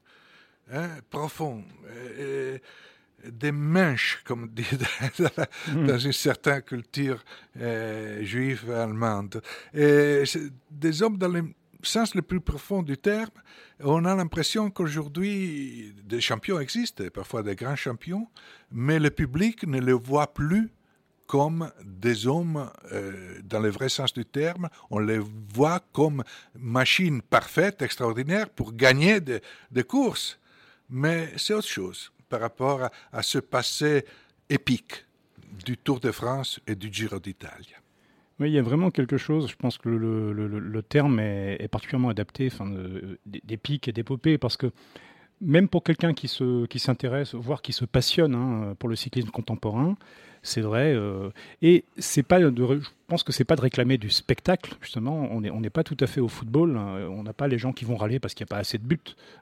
hein, 0.72 0.90
profond. 1.10 1.64
Euh, 2.20 2.58
des 3.32 3.52
manches, 3.52 4.22
comme 4.26 4.50
dit 4.50 4.66
hmm. 5.72 5.88
dans 5.88 5.98
une 5.98 6.14
certaine 6.14 6.62
culture 6.62 7.24
euh, 7.60 8.24
juive 8.24 8.72
allemande. 8.72 9.42
Et 9.74 10.24
des 10.70 11.02
hommes 11.02 11.18
dans 11.18 11.28
le 11.28 11.44
sens 11.84 12.16
le 12.16 12.22
plus 12.22 12.42
profond 12.42 12.82
du 12.84 12.98
terme. 12.98 13.30
On 13.80 14.06
a 14.06 14.16
l'impression 14.16 14.70
qu'aujourd'hui, 14.70 15.94
des 16.04 16.22
champions 16.22 16.60
existent, 16.60 17.04
parfois 17.14 17.44
des 17.44 17.56
grands 17.56 17.76
champions, 17.76 18.28
mais 18.72 19.00
le 19.00 19.12
public 19.12 19.68
ne 19.68 19.80
les 19.80 19.94
voit 19.94 20.34
plus 20.34 20.70
comme 21.28 21.72
des 21.84 22.28
hommes 22.28 22.70
euh, 22.92 23.40
dans 23.44 23.60
le 23.60 23.70
vrai 23.70 23.90
sens 23.90 24.14
du 24.14 24.26
terme. 24.26 24.70
On 24.92 25.00
les 25.00 25.20
voit 25.54 25.82
comme 25.92 26.24
machines 26.58 27.22
parfaites, 27.22 27.82
extraordinaires 27.82 28.50
pour 28.50 28.74
gagner 28.74 29.20
des 29.20 29.84
courses. 29.84 30.40
Mais 30.90 31.34
c'est 31.38 31.54
autre 31.54 31.68
chose 31.68 32.12
par 32.30 32.42
rapport 32.42 32.90
à, 33.12 33.24
ce 33.24 33.40
passé 33.40 34.06
épique 34.50 35.06
du 35.66 35.78
Tour 35.78 36.00
de 36.00 36.12
France 36.12 36.60
et 36.68 36.76
du 36.76 36.92
Giro 36.92 37.20
d'Italie. 37.20 37.74
Oui, 38.40 38.50
il 38.50 38.54
y 38.54 38.60
a 38.60 38.62
vraiment 38.62 38.92
quelque 38.92 39.18
chose, 39.18 39.50
je 39.50 39.56
pense 39.56 39.78
que 39.78 39.88
le, 39.88 40.82
terme 40.84 41.20
est, 41.20 41.68
particulièrement 41.70 42.10
adapté, 42.10 42.50
enfin, 42.52 42.70
d'épique 43.26 43.88
et 43.88 43.94
d'épopée, 43.94 44.38
parce 44.38 44.58
que 44.58 44.72
même 45.46 45.68
pour 45.68 45.84
quelqu'un 45.84 46.14
qui 46.14 46.28
s'intéresse, 46.80 47.32
qui 47.32 47.38
voire 47.38 47.62
qui 47.62 47.74
se 47.74 47.86
passionne 47.86 48.36
hein, 48.36 48.76
pour 48.80 48.90
le 48.90 48.96
cyclisme 48.96 49.30
contemporain, 49.30 49.96
c'est 50.46 50.62
vrai. 50.62 50.94
Euh, 50.94 51.30
et 51.62 51.86
c'est 51.98 52.24
pas 52.24 52.40
de, 52.40 52.54
je 52.56 52.90
pense 53.08 53.24
que 53.24 53.32
c'est 53.32 53.44
pas 53.44 53.56
de 53.56 53.62
réclamer 53.62 53.98
du 53.98 54.10
spectacle, 54.10 54.76
justement. 54.82 55.28
On 55.32 55.42
n'est 55.42 55.50
on 55.50 55.62
pas 55.62 55.84
tout 55.84 55.98
à 56.00 56.08
fait 56.08 56.22
au 56.22 56.28
football. 56.28 56.78
Hein. 56.78 57.08
On 57.10 57.24
n'a 57.24 57.34
pas 57.34 57.48
les 57.48 57.58
gens 57.58 57.74
qui 57.74 57.84
vont 57.84 57.96
râler 57.96 58.20
parce 58.20 58.34
qu'il 58.34 58.44
n'y 58.44 58.50
a 58.50 58.54
pas 58.56 58.60
assez 58.60 58.78
de 58.78 58.84
buts. 58.84 59.00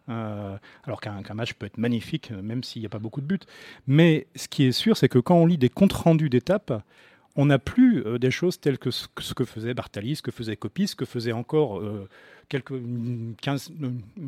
Euh, 0.10 0.57
alors 0.86 1.01
qu'un 1.01 1.22
match 1.33 1.53
peut 1.53 1.65
être 1.65 1.77
magnifique, 1.77 2.31
même 2.31 2.63
s'il 2.63 2.81
n'y 2.81 2.86
a 2.86 2.89
pas 2.89 3.00
beaucoup 3.00 3.22
de 3.22 3.27
buts. 3.27 3.39
Mais 3.86 4.27
ce 4.36 4.48
qui 4.48 4.63
est 4.63 4.72
sûr, 4.72 4.98
c'est 4.98 5.10
que 5.10 5.19
quand 5.19 5.36
on 5.36 5.45
lit 5.45 5.57
des 5.57 5.69
comptes 5.69 5.93
rendus 5.93 6.29
d'étapes, 6.29 6.74
on 7.36 7.46
n'a 7.46 7.60
plus 7.60 8.06
euh, 8.06 8.20
des 8.20 8.32
choses 8.32 8.60
telles 8.60 8.78
que 8.78 8.92
ce, 8.92 9.08
que 9.08 9.46
faisait 9.46 9.74
Bartali, 9.74 10.16
ce 10.16 10.22
que 10.22 10.32
faisait 10.32 10.56
Coppi, 10.56 10.88
ce 10.88 10.96
que 10.96 11.06
faisait 11.06 11.32
encore 11.32 11.82
quelques, 12.50 12.72
une, 12.72 13.36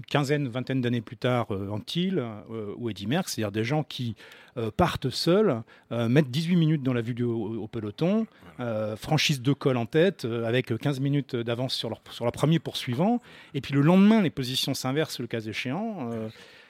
quinzaine, 0.07 0.47
vingtaine 0.47 0.81
d'années 0.81 1.01
plus 1.01 1.17
tard 1.17 1.47
euh, 1.51 1.69
Antil 1.69 2.17
euh, 2.17 2.73
ou 2.77 2.89
Eddy 2.89 3.07
Merckx, 3.07 3.33
c'est-à-dire 3.33 3.51
des 3.51 3.63
gens 3.63 3.83
qui 3.83 4.15
euh, 4.57 4.71
partent 4.75 5.09
seuls, 5.09 5.61
mettent 5.91 6.31
18 6.31 6.55
minutes 6.55 6.83
dans 6.83 6.93
la 6.93 7.01
vue 7.01 7.13
du, 7.13 7.23
au, 7.23 7.67
peloton, 7.67 8.25
franchissent 8.95 9.41
deux 9.41 9.53
cols 9.53 9.77
en 9.77 9.85
tête 9.85 10.25
avec 10.25 10.75
15 10.77 10.99
minutes 10.99 11.35
d'avance 11.35 11.73
sur 11.73 11.89
leur, 11.89 12.01
sur 12.11 12.25
leur 12.25 12.31
premier 12.31 12.59
poursuivant, 12.59 13.21
et 13.53 13.61
puis 13.61 13.73
le 13.73 13.81
lendemain, 13.81 14.21
les 14.21 14.29
positions 14.29 14.73
s'inversent 14.73 15.19
le 15.19 15.27
cas 15.27 15.41
échéant. 15.41 16.09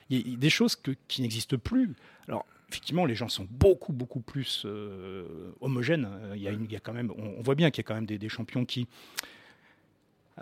Il 0.10 0.30
y 0.30 0.34
a 0.34 0.38
des 0.38 0.50
choses 0.50 0.76
qui 1.08 1.22
n'existent 1.22 1.58
plus. 1.58 1.94
Alors, 2.28 2.46
effectivement, 2.70 3.06
les 3.06 3.16
gens 3.16 3.30
sont 3.30 3.48
beaucoup, 3.50 3.94
beaucoup 3.94 4.20
plus 4.20 4.66
homogènes. 5.62 6.08
Il 6.36 6.42
y, 6.42 6.48
a 6.48 6.52
il 6.52 6.72
y, 6.72 6.76
a 6.76 6.80
quand 6.80 6.94
même, 6.94 7.12
on, 7.18 7.42
voit 7.42 7.56
bien 7.56 7.72
qu'il 7.72 7.84
y 7.84 7.86
a 7.86 7.88
quand 7.88 7.96
même 7.96 8.06
des, 8.06 8.30
champions 8.30 8.66
qui, 8.66 8.88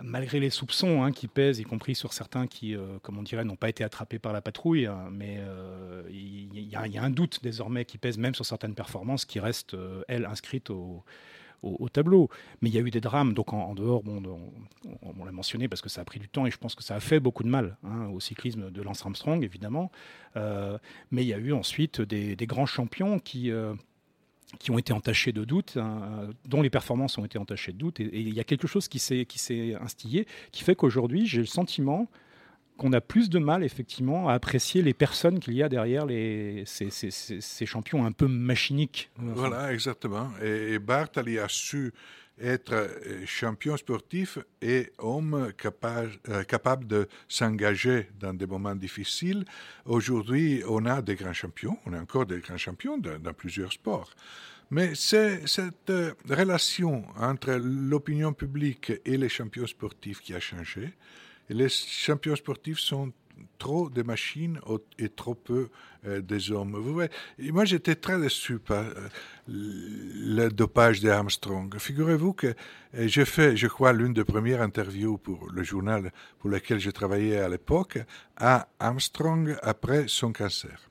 malgré 0.02 0.40
les 0.40 0.50
soupçons 0.50 1.02
hein, 1.02 1.12
qui 1.12 1.28
pèsent, 1.28 1.60
y 1.60 1.64
compris 1.64 1.94
sur 1.94 2.12
certains 2.12 2.46
qui, 2.46 2.74
euh, 2.74 2.98
comme 3.02 3.18
on 3.18 3.22
dirait, 3.22 3.44
n'ont 3.44 3.56
pas 3.56 3.68
été 3.68 3.84
attrapés 3.84 4.18
par 4.18 4.32
la 4.32 4.40
patrouille, 4.40 4.86
hein, 4.86 5.08
mais 5.10 5.36
euh, 5.38 6.02
il 6.10 6.68
y, 6.68 6.74
a 6.76 7.02
un 7.02 7.10
doute 7.10 7.40
désormais 7.42 7.84
qui 7.84 7.98
pèse 7.98 8.18
même 8.18 8.34
sur 8.34 8.44
certaines 8.44 8.74
performances 8.74 9.24
qui 9.24 9.40
restent, 9.40 9.74
euh, 9.74 10.02
elles, 10.08 10.26
inscrites 10.26 10.70
au, 10.70 11.04
tableau. 11.92 12.28
Mais 12.60 12.68
il 12.68 12.74
y 12.74 12.78
a 12.78 12.80
eu 12.80 12.90
des 12.90 13.00
drames, 13.00 13.34
donc 13.34 13.52
en, 13.52 13.74
dehors, 13.74 14.02
bon, 14.02 14.22
on, 15.02 15.24
l'a 15.24 15.32
mentionné 15.32 15.68
parce 15.68 15.82
que 15.82 15.88
ça 15.88 16.00
a 16.00 16.04
pris 16.04 16.18
du 16.18 16.28
temps 16.28 16.46
et 16.46 16.50
je 16.50 16.58
pense 16.58 16.74
que 16.74 16.82
ça 16.82 16.94
a 16.94 17.00
fait 17.00 17.20
beaucoup 17.20 17.42
de 17.42 17.48
mal 17.48 17.76
hein, 17.84 18.08
au 18.08 18.20
cyclisme 18.20 18.70
de 18.70 18.82
Lance 18.82 19.02
Armstrong, 19.04 19.42
évidemment. 19.42 19.90
mais 20.36 21.22
il 21.22 21.26
y 21.26 21.34
a 21.34 21.38
eu 21.38 21.52
ensuite 21.52 22.00
des, 22.00 22.36
grands 22.46 22.66
champions 22.66 23.18
qui 23.18 23.50
qui 24.58 24.70
ont 24.70 24.78
été 24.78 24.92
entachés 24.92 25.32
de 25.32 25.44
doute, 25.44 25.76
hein, 25.76 26.30
dont 26.44 26.62
les 26.62 26.70
performances 26.70 27.18
ont 27.18 27.24
été 27.24 27.38
entachées 27.38 27.72
de 27.72 27.78
doute. 27.78 28.00
Et, 28.00 28.20
il 28.20 28.34
y 28.34 28.40
a 28.40 28.44
quelque 28.44 28.66
chose 28.66 28.88
qui 28.88 28.98
s'est 28.98 29.26
instillé, 29.80 30.26
qui 30.52 30.62
fait 30.62 30.74
qu'aujourd'hui, 30.74 31.26
j'ai 31.26 31.40
le 31.40 31.46
sentiment 31.46 32.08
qu'on 32.76 32.92
a 32.92 33.00
plus 33.00 33.30
de 33.30 33.38
mal, 33.38 33.62
effectivement, 33.62 34.28
à 34.28 34.34
apprécier 34.34 34.82
les 34.82 34.94
personnes 34.94 35.38
qu'il 35.38 35.54
y 35.54 35.62
a 35.62 35.68
derrière 35.68 36.06
ces, 36.66 37.66
champions 37.66 38.04
un 38.04 38.12
peu 38.12 38.26
machiniques. 38.26 39.10
Voilà, 39.16 39.72
exactement. 39.72 40.30
Et, 40.42 40.78
elle 41.16 41.38
a 41.38 41.48
su 41.48 41.92
être 42.40 42.72
euh, 42.72 43.24
champion 43.26 43.76
sportif 43.76 44.38
et 44.60 44.92
homme 44.98 45.52
capable, 45.56 46.10
euh, 46.28 46.42
capable 46.42 46.86
de 46.86 47.08
s'engager 47.28 48.08
dans 48.18 48.34
des 48.34 48.46
moments 48.46 48.74
difficiles. 48.74 49.44
Aujourd'hui, 49.84 50.62
on 50.68 50.84
a 50.86 51.00
des 51.00 51.14
grands 51.14 51.32
champions, 51.32 51.78
on 51.86 51.92
a 51.92 52.00
encore 52.00 52.26
des 52.26 52.38
grands 52.38 52.58
champions 52.58 52.98
dans, 52.98 53.32
plusieurs 53.34 53.72
sports. 53.72 54.10
Mais 54.70 54.94
c'est 54.94 55.46
cette 55.46 55.90
euh, 55.90 56.14
relation 56.28 57.04
entre 57.16 57.52
l'opinion 57.52 58.32
publique 58.32 58.92
et 59.04 59.16
les 59.16 59.28
champions 59.28 59.66
sportifs 59.66 60.20
qui 60.20 60.34
a 60.34 60.40
changé. 60.40 60.92
Les 61.48 61.68
champions 61.68 62.36
sportifs 62.36 62.78
sont 62.78 63.12
trop 63.58 63.88
de 63.90 64.02
machines 64.02 64.60
et 64.98 65.08
trop 65.08 65.34
peu 65.34 65.68
euh, 66.06 66.20
des 66.20 66.50
hommes. 66.50 66.76
Vous 66.76 66.92
voyez, 66.92 67.10
moi, 67.38 67.64
j'étais 67.64 67.94
très 67.94 68.18
déçu 68.18 68.58
par 68.58 68.84
euh, 68.84 69.08
le 69.48 70.48
dopage 70.48 71.00
d'Armstrong. 71.00 71.76
Figurez-vous 71.78 72.32
que 72.32 72.48
euh, 72.48 72.52
j'ai 73.06 73.24
fait, 73.24 73.56
je 73.56 73.66
crois, 73.66 73.92
l'une 73.92 74.12
des 74.12 74.24
premières 74.24 74.60
interviews 74.60 75.18
pour 75.18 75.48
le 75.50 75.62
journal 75.62 76.12
pour 76.38 76.50
lequel 76.50 76.78
je 76.78 76.90
travaillais 76.90 77.38
à 77.38 77.48
l'époque 77.48 77.98
à 78.36 78.68
Armstrong 78.78 79.56
après 79.62 80.08
son 80.08 80.32
cancer. 80.32 80.90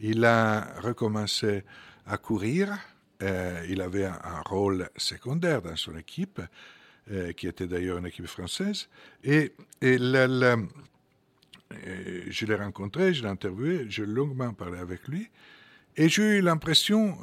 Il 0.00 0.24
a 0.24 0.80
recommencé 0.80 1.64
à 2.06 2.18
courir. 2.18 2.78
il 3.20 3.80
avait 3.80 4.04
un, 4.04 4.42
rôle 4.44 4.90
secondaire 4.96 5.62
dans 5.62 5.74
son 5.74 5.96
équipe, 5.96 6.40
qui 7.36 7.46
était 7.46 7.66
d'ailleurs 7.66 7.98
une 7.98 8.06
équipe 8.06 8.26
française. 8.26 8.88
Et, 9.22 9.52
et 9.80 9.96
le 9.98 10.66
je 12.28 12.46
l'ai 12.46 12.54
rencontré, 12.54 13.12
je 13.12 13.22
l'ai 13.22 13.28
interviewé, 13.28 13.86
j'ai 13.88 14.06
longuement 14.06 14.52
parlé 14.52 14.78
avec 14.78 15.08
lui, 15.08 15.28
et 15.96 16.08
j'ai 16.08 16.38
eu 16.38 16.40
l'impression 16.42 17.18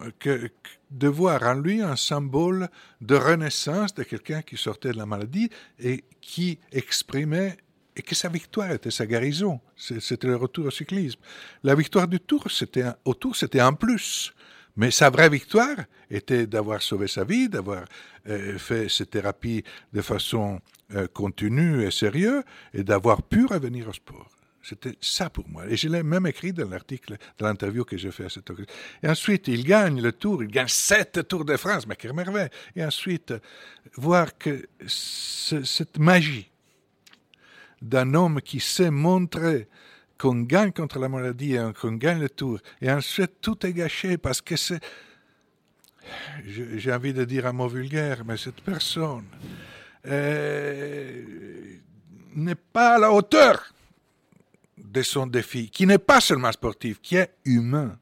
de 0.91 1.07
voir 1.07 1.43
en 1.43 1.53
lui 1.53 1.81
un 1.81 1.95
symbole 1.95 2.69
de 3.01 3.15
renaissance 3.15 3.93
de 3.93 4.03
quelqu'un 4.03 4.41
qui 4.41 4.57
sortait 4.57 4.91
de 4.91 4.97
la 4.97 5.05
maladie 5.05 5.49
et 5.79 6.03
qui 6.21 6.57
exprimait 6.71 7.57
et 7.95 8.01
que 8.01 8.15
sa 8.15 8.29
victoire 8.29 8.71
était 8.71 8.89
sa 8.89 9.05
guérison. 9.05 9.59
C'était 9.75 10.25
le 10.25 10.35
retour 10.35 10.65
au 10.65 10.71
cyclisme. 10.71 11.19
La 11.61 11.75
victoire 11.75 12.07
du 12.07 12.19
Tour, 12.19 12.49
c'était 12.49 12.85
au 13.05 13.13
Tour, 13.13 13.35
c'était 13.35 13.59
un 13.59 13.73
plus. 13.73 14.33
Mais 14.75 14.91
sa 14.91 15.09
vraie 15.09 15.29
victoire 15.29 15.77
était 16.09 16.47
d'avoir 16.47 16.81
sauvé 16.81 17.07
sa 17.07 17.23
vie, 17.23 17.49
d'avoir 17.49 17.85
euh, 18.27 18.57
fait 18.57 18.89
cette 18.89 19.11
thérapie 19.11 19.63
de 19.91 20.01
façon 20.01 20.59
euh, 20.95 21.07
continue 21.07 21.83
et 21.83 21.91
sérieuse 21.91 22.43
et 22.73 22.83
d'avoir 22.83 23.21
pu 23.21 23.45
revenir 23.45 23.87
au 23.87 23.93
sport. 23.93 24.29
C'était 24.63 24.95
ça 25.01 25.29
pour 25.29 25.47
moi. 25.49 25.67
Et 25.67 25.75
je 25.75 25.89
l'ai 25.89 26.03
même 26.03 26.25
écrit 26.25 26.53
dans 26.53 26.69
l'article, 26.69 27.17
dans 27.37 27.47
l'interview 27.47 27.83
que 27.83 27.97
j'ai 27.97 28.11
fait 28.11 28.25
à 28.25 28.29
cette 28.29 28.49
occasion. 28.49 28.71
Et 29.03 29.09
ensuite, 29.09 29.49
il 29.49 29.65
gagne 29.65 30.01
le 30.01 30.13
tour, 30.13 30.41
il 30.41 30.49
gagne 30.49 30.69
sept 30.69 31.27
Tours 31.27 31.43
de 31.43 31.57
France, 31.57 31.85
mais 31.85 31.97
quelle 31.97 32.13
merveille. 32.13 32.47
Et 32.75 32.83
ensuite, 32.83 33.33
voir 33.97 34.37
que 34.37 34.65
cette 34.87 35.99
magie 35.99 36.49
d'un 37.81 38.13
homme 38.13 38.41
qui 38.41 38.61
sait 38.61 38.89
montrer 38.89 39.67
qu'on 40.23 40.43
gagne 40.43 40.71
contre 40.71 40.99
la 40.99 41.09
maladie 41.09 41.55
et 41.55 41.73
qu'on 41.81 41.91
gagne 41.91 42.21
le 42.21 42.29
tour. 42.29 42.57
Et 42.81 42.89
ensuite, 42.89 43.41
tout 43.41 43.65
est 43.65 43.73
gâché 43.73 44.17
parce 44.17 44.39
que 44.39 44.55
c'est. 44.55 44.79
J'ai 46.45 46.93
envie 46.93 47.13
de 47.13 47.25
dire 47.25 47.45
un 47.45 47.51
mot 47.51 47.67
vulgaire, 47.67 48.23
mais 48.25 48.37
cette 48.37 48.61
personne 48.61 49.25
euh, 50.05 51.23
n'est 52.35 52.55
pas 52.55 52.95
à 52.95 52.99
la 52.99 53.11
hauteur 53.11 53.73
de 54.77 55.01
son 55.01 55.27
défi, 55.27 55.69
qui 55.69 55.85
n'est 55.85 55.97
pas 55.97 56.21
seulement 56.21 56.51
sportif, 56.53 57.01
qui 57.01 57.17
est 57.17 57.33
humain. 57.43 57.97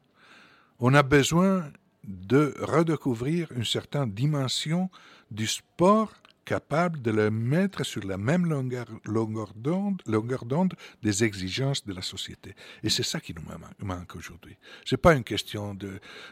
On 0.78 0.94
a 0.94 1.02
besoin 1.02 1.72
de 2.04 2.54
redécouvrir 2.60 3.50
une 3.52 3.64
certaine 3.64 4.12
dimension 4.12 4.90
du 5.30 5.48
sport 5.48 6.12
capable 6.44 7.00
de 7.02 7.10
le 7.10 7.30
mettre 7.30 7.84
sur 7.84 8.04
la 8.04 8.16
même 8.16 8.46
longueur, 8.46 9.54
d'onde 9.54 10.74
des 11.02 11.24
exigences 11.24 11.84
de 11.84 11.92
la 11.92 12.02
société. 12.02 12.54
Et 12.82 12.90
c'est 12.90 13.02
ça 13.02 13.20
qui 13.20 13.34
nous 13.34 13.42
manque 13.86 14.16
aujourd'hui. 14.16 14.56
Ce 14.84 14.94
n'est 14.94 15.00
pas 15.00 15.14
une 15.14 15.24
question 15.24 15.76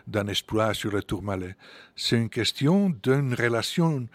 d'un 0.07 0.27
exploit 0.27 0.75
sur 0.75 0.91
le 0.91 1.03
Tourmalet, 1.03 1.57
c'est 1.95 2.17
une 2.17 2.31
question 2.31 2.91
d'une 2.91 3.35
relation 3.35 4.09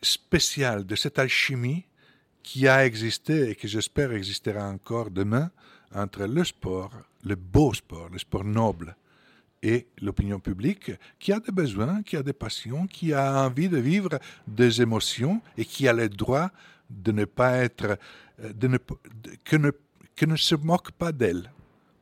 spéciale, 0.00 0.84
de 0.84 0.96
cette 0.96 1.18
alchimie 1.18 1.84
qui 2.42 2.68
a 2.68 2.84
existé 2.84 3.50
et 3.50 3.54
qui 3.54 3.68
j'espère 3.68 4.12
existera 4.12 4.68
encore 4.68 5.10
demain 5.10 5.50
entre 5.94 6.24
le 6.26 6.44
sport, 6.44 6.92
le 7.24 7.36
beau 7.36 7.72
sport, 7.72 8.10
le 8.10 8.18
sport 8.18 8.44
noble, 8.44 8.96
et 9.64 9.86
l'opinion 10.00 10.38
publique 10.38 10.92
qui 11.18 11.32
a 11.32 11.40
des 11.40 11.50
besoins, 11.50 12.02
qui 12.02 12.16
a 12.16 12.22
des 12.22 12.34
passions, 12.34 12.86
qui 12.86 13.14
a 13.14 13.46
envie 13.46 13.70
de 13.70 13.78
vivre 13.78 14.20
des 14.46 14.82
émotions 14.82 15.40
et 15.56 15.64
qui 15.64 15.88
a 15.88 15.92
le 15.94 16.08
droit 16.08 16.50
de 16.90 17.10
ne 17.12 17.24
pas 17.24 17.56
être, 17.56 17.98
euh, 18.40 18.52
de 18.52 18.68
ne, 18.68 18.78
que, 19.42 19.56
que 20.14 20.26
ne 20.26 20.36
se 20.36 20.54
moque 20.54 20.92
pas 20.92 21.12
d'elle. 21.12 21.50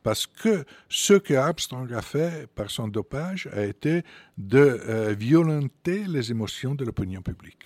Parce 0.03 0.27
que 0.27 0.65
ce 0.89 1.13
que 1.13 1.33
Armstrong 1.33 1.91
a 1.93 2.01
fait 2.01 2.47
par 2.53 2.69
son 2.69 2.89
dopage 2.89 3.47
a 3.53 3.63
été 3.63 4.03
de 4.37 4.57
euh, 4.59 5.15
violenter 5.17 6.03
les 6.05 6.31
émotions 6.31 6.75
de 6.75 6.83
l'opinion 6.83 7.21
publique. 7.21 7.63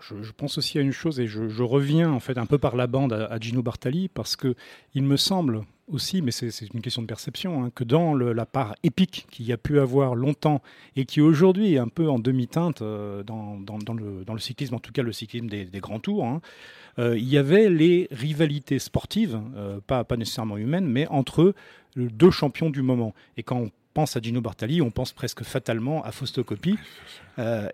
je, 0.00 0.32
pense 0.32 0.56
aussi 0.56 0.78
à 0.78 0.80
une 0.80 0.92
chose 0.92 1.20
et 1.20 1.26
je, 1.26 1.62
reviens 1.62 2.10
en 2.10 2.20
fait 2.20 2.38
un 2.38 2.46
peu 2.46 2.56
par 2.56 2.74
la 2.74 2.86
bande 2.86 3.12
à, 3.12 3.26
à 3.26 3.38
Gino 3.38 3.62
Bartali 3.62 4.08
parce 4.08 4.34
que 4.34 4.54
il 4.94 5.02
me 5.02 5.18
semble 5.18 5.66
aussi, 5.88 6.22
mais 6.22 6.30
c'est 6.32 6.48
une 6.72 6.80
question 6.80 7.02
de 7.02 7.06
perception, 7.06 7.64
hein, 7.64 7.70
que 7.74 7.84
dans 7.84 8.14
la 8.14 8.46
part 8.46 8.74
épique 8.82 9.26
qu'il 9.30 9.46
y 9.46 9.52
a 9.52 9.56
pu 9.56 9.78
avoir 9.78 10.14
longtemps 10.14 10.62
et 10.96 11.04
qui 11.04 11.20
aujourd'hui 11.20 11.74
est 11.74 11.78
un 11.78 11.88
peu 11.88 12.08
en 12.08 12.18
demi-teinte 12.18 12.82
euh, 12.82 13.22
dans, 13.22 13.58
le, 13.94 14.38
cyclisme, 14.38 14.74
en 14.74 14.80
tout 14.80 14.92
cas 14.92 15.02
le 15.02 15.12
cyclisme 15.12 15.46
des, 15.46 15.68
grands 15.80 16.00
tours, 16.00 16.24
hein, 16.24 16.40
euh, 16.98 17.16
il 17.16 17.28
y 17.28 17.38
avait 17.38 17.68
les 17.70 18.08
rivalités 18.10 18.78
sportives, 18.78 19.40
euh, 19.56 19.78
pas, 19.86 20.04
pas 20.04 20.16
nécessairement 20.16 20.56
humaines, 20.56 20.86
mais 20.86 21.06
entre 21.08 21.54
deux 21.96 22.30
champions 22.30 22.70
du 22.70 22.82
moment. 22.82 23.14
Et 23.36 23.42
quand 23.42 23.56
on 23.56 23.70
pense 23.94 24.16
à 24.16 24.20
Gino 24.20 24.40
Bartali, 24.40 24.82
on 24.82 24.90
pense 24.90 25.12
presque 25.12 25.44
fatalement 25.44 26.04
à 26.04 26.12
Faustocopie. 26.12 26.78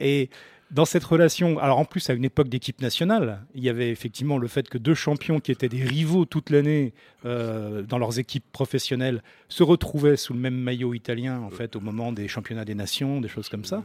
et 0.01 0.29
dans 0.73 0.87
cette 0.87 1.05
relation, 1.05 1.59
alors 1.59 1.79
en 1.79 1.85
plus 1.85 2.09
à 2.09 2.15
une 2.15 2.25
époque 2.25 2.49
d'équipe 2.49 2.81
nationale, 2.81 3.45
il 3.55 3.63
y 3.63 3.69
avait 3.69 3.91
effectivement 3.91 4.39
le 4.39 4.49
fait 4.49 4.71
que 4.71 4.79
deux 4.79 4.95
champions 4.95 5.39
qui 5.39 5.53
étaient 5.53 5.69
des 5.69 5.85
rivaux 5.85 6.25
toute 6.25 6.49
l'année 6.49 6.95
euh, 7.27 7.83
dans 7.83 7.99
leurs 7.99 8.19
équipes 8.19 8.45
professionnelles 8.53 9.23
se 9.49 9.63
retrouvaient 9.63 10.17
sous 10.17 10.33
le 10.33 10.39
même 10.39 10.55
maillot 10.55 10.95
italien 10.95 11.41
en 11.41 11.51
fait 11.51 11.77
au 11.77 11.81
moment 11.81 12.11
des 12.11 12.27
championnats 12.27 12.65
des 12.65 12.75
nations, 12.75 13.21
des 13.21 13.29
choses 13.29 13.51
comme 13.51 13.67
ça, 13.67 13.85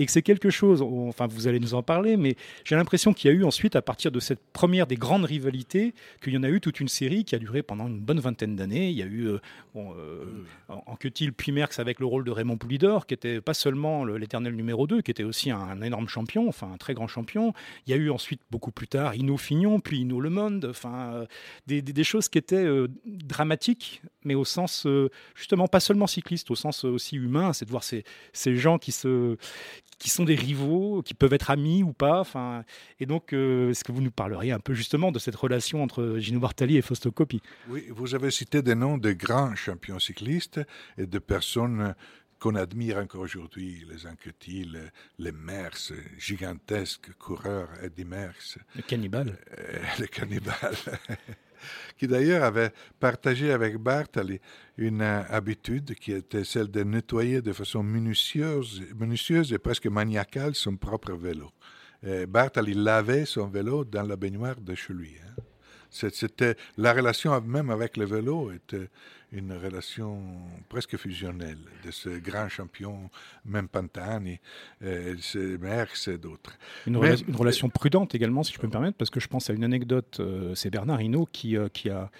et 0.00 0.06
que 0.06 0.10
c'est 0.10 0.22
quelque 0.22 0.50
chose. 0.50 0.82
Enfin, 0.82 1.28
vous 1.28 1.46
allez 1.46 1.60
nous 1.60 1.74
en 1.74 1.84
parler, 1.84 2.16
mais 2.16 2.34
j'ai 2.64 2.74
l'impression 2.74 3.14
qu'il 3.14 3.30
y 3.30 3.34
a 3.34 3.36
eu 3.36 3.44
ensuite 3.44 3.76
à 3.76 3.82
partir 3.82 4.10
de 4.10 4.18
cette 4.18 4.40
première 4.52 4.88
des 4.88 4.96
grandes 4.96 5.24
rivalités 5.24 5.94
qu'il 6.20 6.34
y 6.34 6.36
en 6.36 6.42
a 6.42 6.48
eu 6.48 6.60
toute 6.60 6.80
une 6.80 6.88
série 6.88 7.24
qui 7.24 7.36
a 7.36 7.38
duré 7.38 7.62
pendant 7.62 7.86
une 7.86 8.00
bonne 8.00 8.18
vingtaine 8.18 8.56
d'années. 8.56 8.90
Il 8.90 8.98
y 8.98 9.02
a 9.02 9.06
eu 9.06 9.28
euh, 9.28 9.38
euh, 9.76 10.24
en 10.68 10.96
Quetil 10.96 11.32
puis 11.32 11.52
Merckx 11.52 11.78
avec 11.78 12.00
le 12.00 12.06
rôle 12.06 12.24
de 12.24 12.32
Raymond 12.32 12.56
Poulidor 12.56 13.06
qui 13.06 13.14
était 13.14 13.40
pas 13.40 13.54
seulement 13.54 14.04
l'éternel 14.04 14.56
numéro 14.56 14.88
2, 14.88 15.00
qui 15.00 15.12
était 15.12 15.22
aussi 15.22 15.52
un, 15.52 15.60
un 15.60 15.80
énorme 15.80 16.08
champion 16.08 16.23
enfin 16.48 16.70
un 16.72 16.76
très 16.76 16.94
grand 16.94 17.06
champion. 17.06 17.52
Il 17.86 17.90
y 17.90 17.94
a 17.94 17.96
eu 17.96 18.10
ensuite, 18.10 18.40
beaucoup 18.50 18.70
plus 18.70 18.88
tard, 18.88 19.14
Ino 19.14 19.36
Fignon, 19.36 19.80
puis 19.80 20.00
Ino 20.00 20.20
Le 20.20 20.30
Monde, 20.30 20.66
enfin, 20.70 21.12
euh, 21.12 21.26
des, 21.66 22.04
choses 22.04 22.28
qui 22.28 22.38
étaient 22.38 22.56
euh, 22.56 22.88
dramatiques, 23.06 24.02
mais 24.24 24.34
au 24.34 24.44
sens, 24.44 24.86
euh, 24.86 25.10
justement, 25.34 25.68
pas 25.68 25.80
seulement 25.80 26.06
cycliste, 26.06 26.50
au 26.50 26.54
sens 26.54 26.84
aussi 26.84 27.16
humain, 27.16 27.52
c'est 27.52 27.64
de 27.64 27.70
voir 27.70 27.84
ces, 27.84 28.04
ces 28.32 28.56
gens 28.56 28.78
qui, 28.78 28.92
se, 28.92 29.36
qui 29.98 30.10
sont 30.10 30.24
des 30.24 30.34
rivaux, 30.34 31.02
qui 31.02 31.14
peuvent 31.14 31.32
être 31.32 31.50
amis 31.50 31.82
ou 31.82 31.92
pas. 31.92 32.20
Enfin, 32.20 32.64
et 33.00 33.06
donc, 33.06 33.32
est-ce 33.32 33.84
que 33.84 33.92
vous 33.92 34.02
nous 34.02 34.10
parleriez 34.10 34.52
un 34.52 34.60
peu 34.60 34.74
justement 34.74 35.12
de 35.12 35.18
cette 35.18 35.36
relation 35.36 35.82
entre 35.82 36.16
Gino 36.18 36.40
Bartali 36.40 36.76
et 36.76 36.82
Fausto 36.82 37.10
Coppi? 37.10 37.40
Oui, 37.68 37.86
vous 37.90 38.14
avez 38.14 38.30
cité 38.30 38.62
des 38.62 38.74
noms 38.74 38.98
de 38.98 39.12
grands 39.12 39.54
champions 39.54 39.98
cyclistes 39.98 40.60
et 40.98 41.06
de 41.06 41.18
personnes 41.18 41.94
qu'on 42.44 42.56
admire 42.56 42.98
encore 42.98 43.22
aujourd'hui, 43.22 43.86
les 43.90 44.06
Anquetil, 44.06 44.72
les, 44.72 45.24
les 45.24 45.32
Merckx, 45.32 45.94
gigantesques 46.18 47.10
coureurs, 47.14 47.70
Eddie 47.82 48.04
Merckx. 48.04 48.58
Le 48.76 48.82
cannibale. 48.82 49.38
Euh, 49.58 49.78
le 49.98 50.06
cannibale. 50.06 50.76
qui 51.96 52.06
d'ailleurs 52.06 52.44
avait 52.44 52.70
partagé 53.00 53.50
avec 53.50 53.78
Bartali 53.78 54.40
une 54.76 55.00
euh, 55.00 55.22
habitude 55.30 55.94
qui 55.94 56.12
était 56.12 56.44
celle 56.44 56.70
de 56.70 56.82
nettoyer 56.82 57.40
de 57.40 57.54
façon 57.54 57.82
minutieuse, 57.82 58.82
minutieuse 58.94 59.50
et 59.54 59.58
presque 59.58 59.86
maniacale 59.86 60.54
son 60.54 60.76
propre 60.76 61.12
vélo. 61.12 61.50
Et 62.02 62.26
Bartali 62.26 62.74
lavait 62.74 63.24
son 63.24 63.46
vélo 63.46 63.86
dans 63.86 64.02
la 64.02 64.16
baignoire 64.16 64.60
de 64.60 64.74
chez 64.74 64.92
lui. 64.92 65.14
Hein. 65.26 65.43
C'était 65.94 66.56
la 66.76 66.92
relation 66.92 67.40
même 67.40 67.70
avec 67.70 67.96
le 67.96 68.04
vélo 68.04 68.50
était 68.50 68.88
une 69.32 69.52
relation 69.52 70.22
presque 70.68 70.96
fusionnelle 70.96 71.58
de 71.84 71.90
ce 71.90 72.08
grand 72.08 72.48
champion, 72.48 73.10
même 73.44 73.68
Pantani, 73.68 74.38
euh, 74.82 75.16
Merckx 75.60 76.08
et 76.08 76.18
d'autres. 76.18 76.56
Une, 76.86 76.96
relation 76.96 77.68
prudente 77.68 78.14
également, 78.14 78.42
si 78.42 78.52
je 78.52 78.58
peux 78.58 78.66
me 78.66 78.72
permettre, 78.72 78.96
parce 78.96 79.10
que 79.10 79.20
je 79.20 79.28
pense 79.28 79.50
à 79.50 79.52
une 79.52 79.64
anecdote, 79.64 80.18
euh, 80.20 80.54
c'est 80.54 80.70
Bernard 80.70 81.00
Hinault 81.00 81.28
qui, 81.32 81.56
euh, 81.56 81.68
qui 81.68 81.90
a 81.90 82.10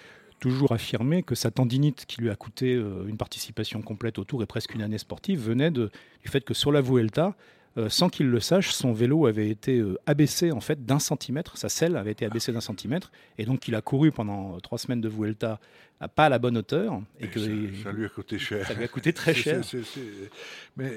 toujours 0.41 0.73
affirmé 0.73 1.23
que 1.23 1.35
sa 1.35 1.51
tendinite 1.51 2.05
qui 2.07 2.21
lui 2.21 2.31
a 2.31 2.37
coûté 2.37 2.75
euh, 2.75 3.07
une 3.07 3.17
participation 3.17 3.81
complète 3.81 4.19
au 4.19 4.25
Tour 4.25 4.43
et 4.43 4.47
presque 4.47 4.75
une 4.75 4.83
année 4.83 4.99
sportive 4.99 5.41
venait 5.41 5.71
de, 5.71 5.91
du 6.23 6.29
fait 6.29 6.45
que 6.45 6.53
sur 6.55 6.73
la 6.73 6.81
Vuelta, 6.81 7.35
euh, 7.77 7.89
sans 7.89 8.09
qu'il 8.09 8.29
le 8.29 8.41
sache, 8.41 8.71
son 8.71 8.93
vélo 8.93 9.27
avait 9.27 9.49
été 9.49 9.79
euh, 9.79 9.99
abaissé 10.07 10.53
en 10.53 10.61
fait 10.61 10.85
d'un 10.85 10.99
centimètre, 10.99 11.59
sa 11.59 11.69
selle 11.69 11.97
avait 11.97 12.13
été 12.13 12.25
abaissée 12.25 12.53
d'un 12.53 12.61
centimètre, 12.61 13.11
et 13.39 13.45
donc 13.45 13.67
il 13.69 13.75
a 13.75 13.81
couru 13.81 14.13
pendant 14.13 14.59
trois 14.61 14.79
semaines 14.79 15.01
de 15.01 15.09
Vuelta 15.09 15.59
à 16.01 16.09
pas 16.09 16.27
à 16.27 16.29
la 16.29 16.39
bonne 16.39 16.57
hauteur. 16.57 17.01
Et, 17.21 17.29
que 17.29 17.41
ça, 17.41 17.93
lui 17.93 18.05
a 18.05 18.09
coûté 18.09 18.39
cher. 18.39 18.67
Ça 18.67 18.75
lui 18.75 18.85
a 18.85 18.89
coûté 18.89 19.13
très 19.13 19.35
cher. 19.35 19.61
Mais 20.77 20.93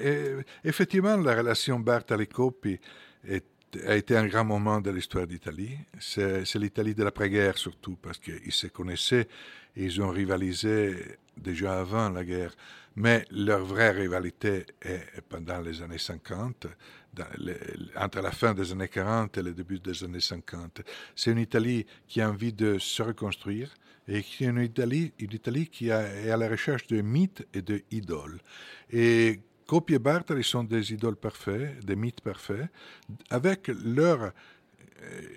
effectivement, 0.64 1.16
la 1.16 1.36
relation 1.36 1.78
Bartali-Coppi 1.78 2.78
a 3.86 3.96
été 3.96 4.16
un 4.16 4.26
grand 4.26 4.44
moment 4.44 4.80
de 4.80 4.90
l'histoire 4.90 5.26
d'Italie. 5.26 5.76
C'est 6.00 6.54
l'Italie 6.56 6.94
de 6.94 7.04
l'après-guerre 7.04 7.58
surtout, 7.58 7.96
parce 8.00 8.18
qu'ils 8.18 8.52
se 8.52 8.66
connaissaient 8.66 9.28
et 9.76 9.84
ils 9.84 10.00
ont 10.00 10.08
rivalisé 10.08 10.96
déjà 11.36 11.80
avant 11.80 12.10
la 12.10 12.24
guerre. 12.24 12.54
Mais 13.00 13.24
leur 13.30 13.64
vraie 13.64 13.92
rivalité 13.92 14.66
est 14.82 15.20
pendant 15.28 15.60
les 15.60 15.80
années 15.82 15.98
50, 15.98 16.66
entre 17.96 18.20
la 18.20 18.32
fin 18.32 18.54
des 18.54 18.72
années 18.72 18.88
40 18.88 19.38
et 19.38 19.42
le 19.42 19.52
début 19.52 19.78
des 19.78 20.02
années 20.02 20.18
50. 20.18 20.82
C'est 21.14 21.30
une 21.30 21.38
Italie 21.38 21.86
qui 22.08 22.20
a 22.20 22.28
envie 22.28 22.52
de 22.52 22.76
se 22.78 23.00
reconstruire 23.04 23.72
et 24.08 24.20
qui 24.24 24.44
est 24.44 24.48
une 24.48 24.62
Italie, 24.62 25.12
une 25.20 25.32
Italie 25.32 25.68
qui 25.68 25.90
est 25.90 26.30
à 26.30 26.36
la 26.36 26.48
recherche 26.48 26.88
de 26.88 27.00
mythes 27.00 27.46
et 27.54 27.62
de 27.62 27.82
idoles. 27.92 28.40
Et 28.90 29.42
Coppi 29.68 29.94
et 29.94 30.00
Bartali 30.00 30.42
sont 30.42 30.64
des 30.64 30.92
idoles 30.92 31.14
parfaits, 31.14 31.78
des 31.84 31.94
mythes 31.94 32.20
parfaits, 32.20 32.68
avec 33.30 33.68
leur 33.68 34.22
euh, 34.24 34.30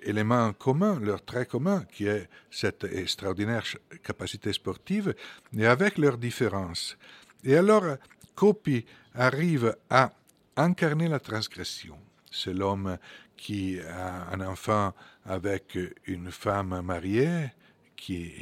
élément 0.02 0.52
commun, 0.52 0.98
leur 0.98 1.24
trait 1.24 1.46
commun, 1.46 1.84
qui 1.92 2.06
est 2.08 2.28
cette 2.50 2.82
extraordinaire 2.82 3.62
capacité 4.02 4.52
sportive, 4.52 5.14
et 5.56 5.66
avec 5.66 5.96
leurs 5.98 6.18
différences. 6.18 6.96
Et 7.44 7.56
alors, 7.56 7.96
Coppi 8.34 8.84
arrive 9.14 9.76
à 9.90 10.12
incarner 10.56 11.08
la 11.08 11.18
transgression. 11.18 11.98
C'est 12.30 12.54
l'homme 12.54 12.98
qui 13.36 13.78
a 13.80 14.28
un 14.32 14.40
enfant 14.40 14.94
avec 15.24 15.78
une 16.06 16.30
femme 16.30 16.80
mariée, 16.82 17.50
qui 17.96 18.32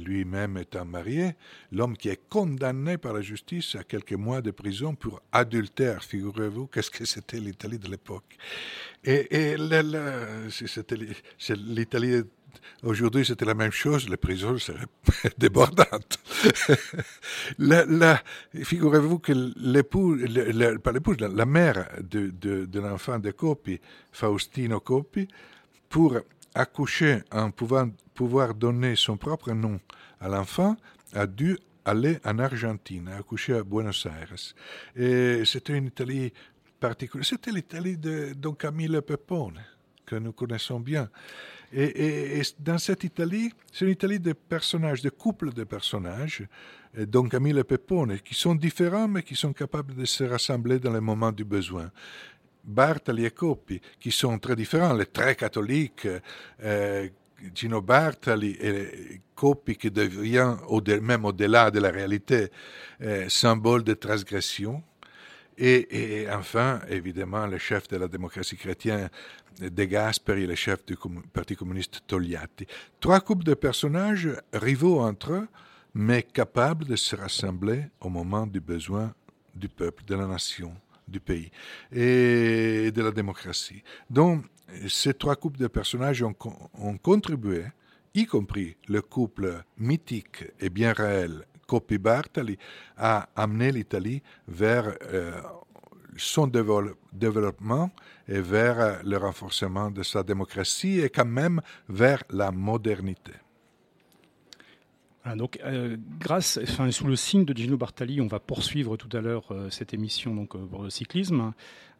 lui-même 0.00 0.58
étant 0.58 0.84
marié, 0.84 1.36
l'homme 1.70 1.96
qui 1.96 2.08
est 2.08 2.28
condamné 2.28 2.98
par 2.98 3.12
la 3.12 3.20
justice 3.20 3.76
à 3.76 3.84
quelques 3.84 4.14
mois 4.14 4.42
de 4.42 4.50
prison 4.50 4.96
pour 4.96 5.22
adultère. 5.30 6.02
Figurez-vous, 6.02 6.66
qu'est-ce 6.66 6.90
que 6.90 7.04
c'était 7.04 7.38
l'Italie 7.38 7.78
de 7.78 7.88
l'époque? 7.88 8.36
Et, 9.04 9.52
et 9.52 9.56
l'Italie 11.56 12.22
Aujourd'hui, 12.82 13.24
c'était 13.24 13.44
la 13.44 13.54
même 13.54 13.72
chose, 13.72 14.08
les 14.08 14.16
prisons 14.16 14.58
seraient 14.58 14.86
débordantes. 15.38 16.18
Figurez-vous 18.62 19.18
que 19.18 19.32
l'époux, 19.56 20.16
pas 20.82 20.92
l'épouse, 20.92 21.18
la, 21.20 21.46
mère 21.46 21.88
de 22.00 22.80
l'enfant 22.80 23.18
de 23.18 23.30
Coppi, 23.30 23.80
Faustino 24.12 24.80
Coppi, 24.80 25.28
pour 25.88 26.18
accoucher 26.54 27.22
en 27.30 27.50
pouvant 27.50 27.90
pouvoir 28.14 28.54
donner 28.54 28.96
son 28.96 29.16
propre 29.16 29.52
nom 29.52 29.80
à 30.20 30.28
l'enfant, 30.28 30.76
a 31.14 31.26
dû 31.26 31.58
aller 31.84 32.18
en 32.24 32.38
Argentine, 32.38 33.08
accoucher 33.08 33.54
à 33.54 33.62
Buenos 33.62 34.06
Aires. 34.06 34.34
Et 34.96 35.44
c'était 35.44 35.76
une 35.76 35.86
Italie 35.86 36.32
particulière. 36.78 37.26
C'était 37.26 37.50
l'Italie 37.50 37.96
de 37.96 38.34
Don 38.34 38.52
Camille 38.52 39.00
Pepone, 39.00 39.60
que 40.04 40.16
nous 40.16 40.32
connaissons 40.32 40.80
bien. 40.80 41.08
Et, 41.72 42.40
dans 42.58 42.78
cette 42.78 43.04
Italie, 43.04 43.52
c'est 43.72 43.84
une 43.84 43.90
Italie 43.90 44.18
de 44.18 44.32
personnages, 44.32 45.02
de 45.02 45.10
couples 45.10 45.52
de 45.52 45.64
personnages, 45.64 46.42
Don 46.96 47.28
Camille 47.28 47.62
Pepone, 47.64 48.18
qui 48.20 48.34
sont 48.34 48.54
différents, 48.54 49.08
mais 49.08 49.22
qui 49.22 49.36
sont 49.36 49.52
capables 49.52 49.94
de 49.94 50.04
se 50.04 50.24
rassembler 50.24 50.78
dans 50.78 50.92
les 50.92 51.00
moments 51.00 51.32
du 51.32 51.44
besoin. 51.44 51.90
Bartali 52.64 53.24
et 53.24 53.30
Coppi, 53.30 53.80
qui 53.98 54.10
sont 54.10 54.38
très 54.38 54.56
différents, 54.56 54.92
les 54.92 55.06
très 55.06 55.34
catholiques, 55.34 56.08
euh, 56.62 57.08
Gino 57.54 57.80
Bartali 57.80 58.56
et 58.60 59.20
Coppi 59.34 59.76
qui 59.76 59.90
devient, 59.90 60.56
même 61.02 61.24
au-delà 61.24 61.70
de 61.70 61.80
la 61.80 61.90
réalité, 61.90 62.48
euh, 63.00 63.28
symbole 63.28 63.84
de 63.84 63.94
transgression. 63.94 64.82
Et, 65.60 66.28
enfin, 66.30 66.80
évidemment, 66.88 67.46
le 67.46 67.58
chef 67.58 67.88
de 67.88 67.96
la 67.96 68.06
démocratie 68.06 68.56
chrétienne, 68.56 69.10
De 69.60 69.84
Gasperi, 69.84 70.46
le 70.46 70.54
chef 70.54 70.86
du 70.86 70.96
Parti 71.32 71.56
communiste 71.56 72.02
Togliatti. 72.06 72.66
Trois 73.00 73.20
couples 73.20 73.44
de 73.44 73.54
personnages 73.54 74.28
rivaux 74.52 75.00
entre 75.00 75.32
eux, 75.32 75.48
mais 75.94 76.22
capables 76.22 76.84
de 76.84 76.94
se 76.94 77.16
rassembler 77.16 77.86
au 78.00 78.08
moment 78.08 78.46
du 78.46 78.60
besoin 78.60 79.12
du 79.54 79.68
peuple, 79.68 80.04
de 80.04 80.14
la 80.14 80.26
nation, 80.26 80.72
du 81.08 81.18
pays 81.18 81.50
et 81.90 82.92
de 82.92 83.02
la 83.02 83.10
démocratie. 83.10 83.82
Donc, 84.08 84.44
ces 84.88 85.14
trois 85.14 85.34
couples 85.34 85.58
de 85.58 85.66
personnages 85.66 86.22
ont, 86.22 86.98
contribué, 87.02 87.64
y 88.14 88.26
compris 88.26 88.76
le 88.86 89.02
couple 89.02 89.64
mythique 89.76 90.44
et 90.60 90.70
bien 90.70 90.92
réel 90.92 91.44
Coppi 91.66 91.98
Bartali, 91.98 92.56
à 92.96 93.28
amener 93.34 93.72
l'Italie 93.72 94.22
vers 94.46 94.94
euh, 95.12 95.40
son 96.18 96.46
développement 96.46 97.90
et 98.28 98.40
vers 98.40 99.02
le 99.04 99.16
renforcement 99.16 99.90
de 99.90 100.02
sa 100.02 100.22
démocratie 100.22 101.00
et 101.00 101.10
quand 101.10 101.24
même 101.24 101.60
vers 101.88 102.22
la 102.30 102.50
modernité. 102.50 103.32
donc, 105.36 105.58
euh, 105.64 105.96
grâce, 106.18 106.58
enfin, 106.62 106.90
sous 106.90 107.06
le 107.06 107.16
signe 107.16 107.44
de 107.44 107.56
Gino 107.56 107.76
Bartali, 107.76 108.20
on 108.20 108.26
va 108.26 108.40
poursuivre 108.40 108.96
tout 108.96 109.14
à 109.16 109.20
l'heure 109.20 109.46
euh, 109.50 109.70
cette 109.70 109.94
émission 109.94 110.34
donc, 110.34 110.56
pour 110.56 110.82
le 110.82 110.90
cyclisme. 110.90 111.52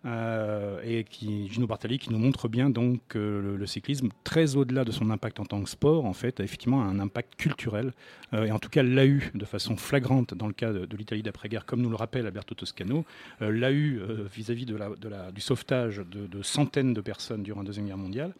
Euh, 0.04 0.80
et 0.84 1.02
qui, 1.02 1.48
Gino 1.48 1.66
Bartali 1.66 1.98
qui 1.98 2.12
nous 2.12 2.18
montre 2.18 2.48
bien 2.48 2.70
donc 2.70 3.00
le, 3.14 3.56
le, 3.56 3.66
cyclisme, 3.66 4.10
très 4.22 4.54
au-delà 4.54 4.84
de 4.84 4.92
son 4.92 5.10
impact 5.10 5.40
en 5.40 5.44
tant 5.44 5.60
que 5.60 5.68
sport, 5.68 6.04
en 6.04 6.12
fait, 6.12 6.38
a 6.38 6.44
effectivement 6.44 6.82
un 6.82 7.00
impact 7.00 7.34
culturel, 7.36 7.92
euh, 8.32 8.44
et 8.44 8.52
en 8.52 8.60
tout 8.60 8.68
cas 8.68 8.84
l'a 8.84 9.06
eu 9.06 9.32
de 9.34 9.44
façon 9.44 9.76
flagrante 9.76 10.34
dans 10.34 10.46
le 10.46 10.52
cas 10.52 10.72
de, 10.72 10.96
l'Italie 10.96 11.22
d'après-guerre, 11.22 11.66
comme 11.66 11.82
nous 11.82 11.90
le 11.90 11.96
rappelle 11.96 12.26
Alberto 12.26 12.54
Toscano, 12.54 13.04
euh, 13.42 13.50
l'a 13.50 13.72
eu 13.72 14.00
vis-à-vis 14.32 14.66
du 14.66 15.40
sauvetage 15.40 16.02
de, 16.08 16.42
centaines 16.42 16.94
de 16.94 17.00
personnes 17.00 17.42
durant 17.42 17.60
la 17.60 17.66
Deuxième 17.66 17.86
Guerre 17.86 17.98
mondiale. 17.98 18.34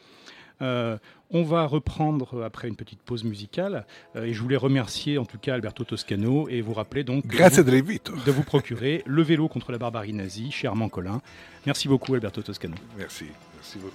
Euh, 0.63 0.99
on 1.31 1.43
va 1.43 1.67
reprendre 1.67 2.43
après 2.45 2.69
une 2.69 2.77
petite 2.77 3.03
pause 3.03 3.25
musicale. 3.25 3.87
Euh, 4.17 4.25
et 4.25 4.33
je 4.33 4.43
voulais 4.43 4.57
remercier 4.57 5.19
en 5.19 5.25
tout 5.25 5.39
cas 5.39 5.55
Alberto 5.55 5.85
Toscano 5.85 6.49
et 6.49 6.61
vous 6.61 6.75
rappeler 6.75 7.05
donc 7.05 7.27
de 7.27 8.31
vous, 8.31 8.43
procurer 8.43 9.03
le 9.07 9.23
vélo 9.23 9.49
contre 9.49 9.73
la 9.73 9.79
barbarie 9.79 10.13
nazie 10.13 10.51
chez 10.51 10.67
Armand 10.67 10.89
Collin. 10.89 11.21
Merci 11.67 11.89
beaucoup 11.89 12.15
Alberto 12.15 12.43
Toscano. 12.43 12.77
Merci, 12.97 13.27
merci 13.55 13.79
beaucoup. 13.79 13.95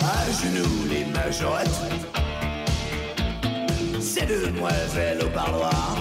À 0.00 0.32
genoux 0.32 0.88
les 0.88 1.04
majorettes 1.12 2.01
ces 4.68 4.98
demoiselles 4.98 5.22
au 5.24 5.28
parloir. 5.30 5.96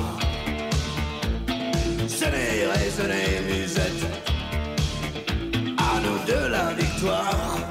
Sonnez, 2.08 2.68
résonnez, 2.74 3.42
musette, 3.48 4.06
à 5.78 6.00
nous 6.02 6.20
de 6.32 6.48
la 6.48 6.74
victoire. 6.74 7.71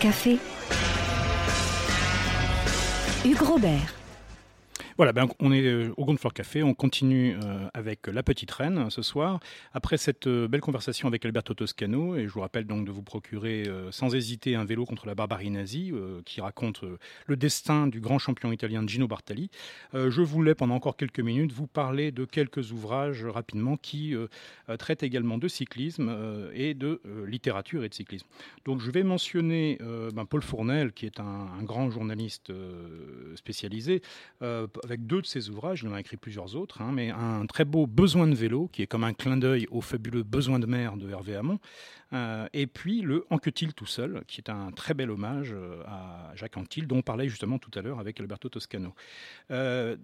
Café. 0.00 0.38
Hugues 3.22 3.42
Robert. 3.42 3.99
Voilà, 5.00 5.14
ben, 5.14 5.28
on 5.40 5.50
est 5.50 5.64
euh, 5.64 5.94
au 5.96 6.04
Gondfleur 6.04 6.34
Café, 6.34 6.62
on 6.62 6.74
continue 6.74 7.34
euh, 7.42 7.70
avec 7.72 8.06
La 8.06 8.22
Petite 8.22 8.50
Reine 8.50 8.76
euh, 8.76 8.90
ce 8.90 9.00
soir. 9.00 9.40
Après 9.72 9.96
cette 9.96 10.28
belle 10.28 10.60
conversation 10.60 11.08
avec 11.08 11.24
Alberto 11.24 11.54
Toscano, 11.54 12.16
et 12.16 12.24
je 12.24 12.28
vous 12.28 12.40
rappelle 12.40 12.66
donc 12.66 12.84
de 12.84 12.90
vous 12.90 13.02
procurer 13.02 13.64
sans 13.92 14.14
hésiter 14.14 14.56
un 14.56 14.66
vélo 14.66 14.84
contre 14.84 15.06
la 15.06 15.14
barbarie 15.14 15.50
nazie 15.50 15.94
qui 16.26 16.42
raconte 16.42 16.82
le 17.26 17.36
destin 17.36 17.86
du 17.86 18.00
grand 18.00 18.18
champion 18.18 18.52
italien 18.52 18.86
Gino 18.86 19.06
Bartali, 19.06 19.50
je 19.94 20.20
voulais 20.20 20.54
pendant 20.54 20.74
encore 20.74 20.96
quelques 20.96 21.20
minutes 21.20 21.52
vous 21.52 21.66
parler 21.66 22.12
de 22.12 22.24
quelques 22.24 22.72
ouvrages 22.72 23.24
rapidement 23.24 23.76
qui 23.76 24.14
traitent 24.78 25.02
également 25.02 25.38
de 25.38 25.48
cyclisme 25.48 26.14
et 26.52 26.74
de 26.74 27.00
littérature 27.26 27.84
et 27.84 27.88
de 27.88 27.94
cyclisme. 27.94 28.26
Donc 28.64 28.80
je 28.80 28.90
vais 28.90 29.02
mentionner 29.02 29.78
ben, 30.14 30.24
Paul 30.26 30.42
Fournel, 30.42 30.92
qui 30.92 31.06
est 31.06 31.20
un 31.20 31.62
grand 31.62 31.90
journaliste 31.90 32.52
spécialisé 33.36 34.02
avec 34.90 35.06
deux 35.06 35.22
de 35.22 35.26
ses 35.26 35.50
ouvrages, 35.50 35.82
il 35.82 35.88
en 35.88 35.94
a 35.94 36.00
écrit 36.00 36.16
plusieurs 36.16 36.56
autres, 36.56 36.82
hein, 36.82 36.90
mais 36.92 37.10
un 37.10 37.46
très 37.46 37.64
beau 37.64 37.86
Besoin 37.86 38.26
de 38.26 38.34
vélo, 38.34 38.68
qui 38.72 38.82
est 38.82 38.86
comme 38.88 39.04
un 39.04 39.12
clin 39.12 39.36
d'œil 39.36 39.68
au 39.70 39.80
fabuleux 39.80 40.24
Besoin 40.24 40.58
de 40.58 40.66
mer 40.66 40.96
de 40.96 41.08
Hervé 41.08 41.36
Hamon, 41.36 41.60
euh, 42.12 42.48
et 42.52 42.66
puis 42.66 43.00
le 43.00 43.24
Anquetil 43.30 43.72
tout 43.72 43.86
seul, 43.86 44.24
qui 44.26 44.40
est 44.40 44.50
un 44.50 44.72
très 44.72 44.94
bel 44.94 45.10
hommage 45.10 45.52
euh, 45.52 45.82
à 45.86 46.32
Jacques 46.34 46.56
Anquetil, 46.56 46.88
dont 46.88 46.98
on 46.98 47.02
parlait 47.02 47.28
justement 47.28 47.58
tout 47.58 47.70
à 47.78 47.82
l'heure 47.82 48.00
avec 48.00 48.18
Alberto 48.18 48.48
Toscano. 48.48 48.92
Euh, 49.52 49.96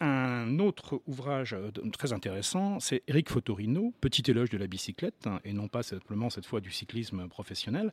un 0.00 0.58
autre 0.58 1.02
ouvrage 1.06 1.54
très 1.92 2.14
intéressant, 2.14 2.80
c'est 2.80 3.02
Eric 3.06 3.28
Fotorino, 3.28 3.92
Petit 4.00 4.30
éloge 4.30 4.48
de 4.48 4.56
la 4.58 4.66
bicyclette, 4.66 5.26
hein, 5.26 5.40
et 5.44 5.52
non 5.52 5.68
pas 5.68 5.82
simplement 5.82 6.30
cette 6.30 6.46
fois 6.46 6.60
du 6.60 6.70
cyclisme 6.70 7.28
professionnel. 7.28 7.92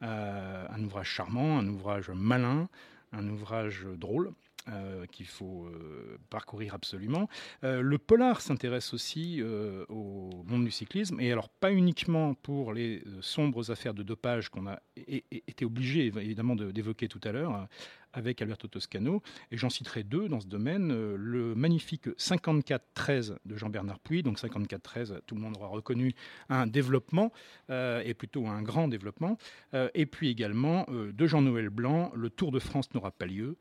un 0.00 0.82
ouvrage 0.84 1.08
charmant, 1.08 1.58
un 1.58 1.66
ouvrage 1.66 2.10
malin, 2.10 2.68
un 3.12 3.28
ouvrage 3.28 3.84
drôle. 3.96 4.32
Euh, 4.68 5.06
qu'il 5.06 5.26
faut 5.26 5.66
euh, 5.66 6.18
parcourir 6.30 6.74
absolument. 6.74 7.28
Euh, 7.64 7.80
le 7.80 7.98
polar 7.98 8.40
s'intéresse 8.40 8.94
aussi 8.94 9.42
au 9.42 10.44
monde 10.46 10.64
du 10.64 10.70
cyclisme, 10.70 11.18
et 11.18 11.32
alors 11.32 11.48
pas 11.48 11.72
uniquement 11.72 12.34
pour 12.34 12.72
les 12.72 13.02
sombres 13.22 13.72
affaires 13.72 13.92
de 13.92 14.04
dopage 14.04 14.50
qu'on 14.50 14.68
a 14.68 14.78
été 14.96 15.64
obligé 15.64 16.06
évidemment 16.06 16.54
d'évoquer 16.54 17.08
tout 17.08 17.20
à 17.24 17.32
l'heure, 17.32 17.66
avec 18.12 18.42
Alberto 18.42 18.68
Toscano. 18.68 19.22
Et 19.50 19.56
j'en 19.56 19.70
citerai 19.70 20.02
deux 20.02 20.28
dans 20.28 20.40
ce 20.40 20.46
domaine. 20.46 20.90
Euh, 20.92 21.16
le 21.18 21.54
magnifique 21.54 22.08
54-13 22.18 23.36
de 23.44 23.56
Jean-Bernard 23.56 24.00
Puy. 24.00 24.22
Donc 24.22 24.38
54-13, 24.38 25.20
tout 25.26 25.34
le 25.34 25.40
monde 25.40 25.56
aura 25.56 25.68
reconnu 25.68 26.14
un 26.48 26.66
développement, 26.66 27.32
euh, 27.70 28.02
et 28.04 28.14
plutôt 28.14 28.46
un 28.46 28.62
grand 28.62 28.88
développement. 28.88 29.38
Euh, 29.74 29.88
et 29.94 30.06
puis 30.06 30.28
également 30.28 30.86
de 30.88 31.26
Jean-Noël 31.26 31.70
Blanc, 31.70 32.12
Le 32.14 32.30
Tour 32.30 32.52
de 32.52 32.58
France 32.58 32.92
n'aura 32.94 33.10
pas 33.10 33.26
lieu, 33.26 33.56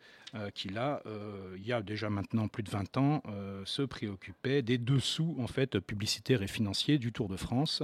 qui 0.54 0.70
là, 0.70 1.02
il 1.56 1.66
y 1.66 1.74
a 1.74 1.82
déjà 1.82 2.10
maintenant 2.10 2.48
plus 2.48 2.64
de 2.64 2.70
20 2.70 2.98
ans, 2.98 3.22
se 3.66 3.82
préoccupait 3.82 4.62
des 4.62 4.78
dessous 4.78 5.36
en 5.40 5.48
fait, 5.48 5.80
publicitaires 5.80 6.42
et 6.42 6.48
financiers 6.48 6.98
du 6.98 7.12
Tour 7.12 7.28
de 7.28 7.36
France. 7.36 7.84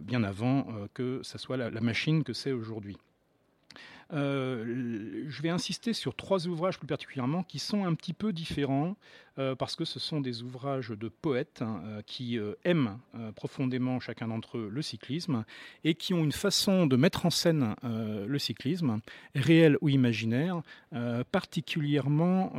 bien 0.00 0.24
avant 0.24 0.66
que 0.92 1.22
ça 1.22 1.38
soit 1.38 1.56
la 1.56 1.80
machine 1.80 2.22
que 2.22 2.32
c'est 2.32 2.52
aujourd'hui. 2.52 2.96
Euh, 4.14 5.24
je 5.28 5.42
vais 5.42 5.48
insister 5.48 5.92
sur 5.92 6.14
trois 6.14 6.46
ouvrages 6.46 6.78
plus 6.78 6.86
particulièrement 6.86 7.42
qui 7.42 7.58
sont 7.58 7.84
un 7.84 7.94
petit 7.94 8.12
peu 8.12 8.32
différents 8.32 8.96
euh, 9.38 9.56
parce 9.56 9.74
que 9.74 9.84
ce 9.84 9.98
sont 9.98 10.20
des 10.20 10.42
ouvrages 10.42 10.90
de 10.90 11.08
poètes 11.08 11.62
hein, 11.62 11.82
euh, 11.84 12.02
qui 12.06 12.38
aiment 12.64 12.98
profondément 13.34 13.98
chacun 13.98 14.28
d'entre 14.28 14.58
eux 14.58 14.68
le 14.70 14.82
cyclisme 14.82 15.44
et 15.82 15.94
qui 15.94 16.14
ont 16.14 16.22
une 16.22 16.32
façon 16.32 16.86
de 16.86 16.96
mettre 16.96 17.26
en 17.26 17.30
scène 17.30 17.74
le 17.82 18.38
cyclisme, 18.38 19.00
réel 19.34 19.76
ou 19.80 19.88
imaginaire, 19.88 20.62
particulièrement 21.30 22.52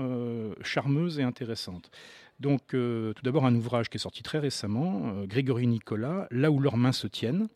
charmeuse 0.62 1.20
et 1.20 1.24
intéressante. 1.24 1.92
Donc, 2.40 2.62
tout 2.70 3.24
d'abord, 3.24 3.46
un 3.46 3.56
ouvrage 3.56 3.90
qui 3.90 3.98
est 3.98 4.00
sorti 4.00 4.24
très 4.24 4.40
récemment, 4.40 5.24
Grégory 5.26 5.68
Nicolas, 5.68 6.28
Là 6.32 6.52
où 6.52 6.60
leurs 6.60 6.78
mains 6.78 6.92
se 6.92 7.08
tiennent, 7.08 7.48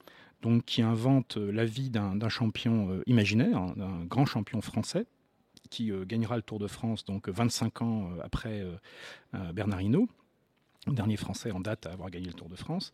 donc, 0.42 0.66
qui 0.66 0.82
invente 0.82 1.38
euh, 1.38 1.52
la 1.52 1.66
vie 1.66 1.90
d'un 1.90 2.30
champion 2.30 2.92
euh, 2.92 3.04
imaginaire, 3.08 3.58
hein, 3.58 3.74
d'un 3.76 4.06
grand 4.06 4.26
champion 4.26 4.62
français, 4.62 5.06
qui 5.70 5.92
euh, 5.92 6.06
gagnera 6.06 6.38
le 6.38 6.42
Tour 6.42 6.60
de 6.60 6.68
France 6.68 7.06
donc 7.06 7.30
25 7.30 7.82
ans 7.82 8.10
après 8.24 8.66
Bernard 9.54 9.82
Hinault, 9.82 10.08
dernier 10.88 11.18
Français 11.18 11.52
en 11.52 11.60
date 11.60 11.86
à 11.86 11.92
avoir 11.92 12.10
gagné 12.10 12.28
le 12.28 12.34
Tour 12.34 12.50
de 12.50 12.56
France. 12.56 12.92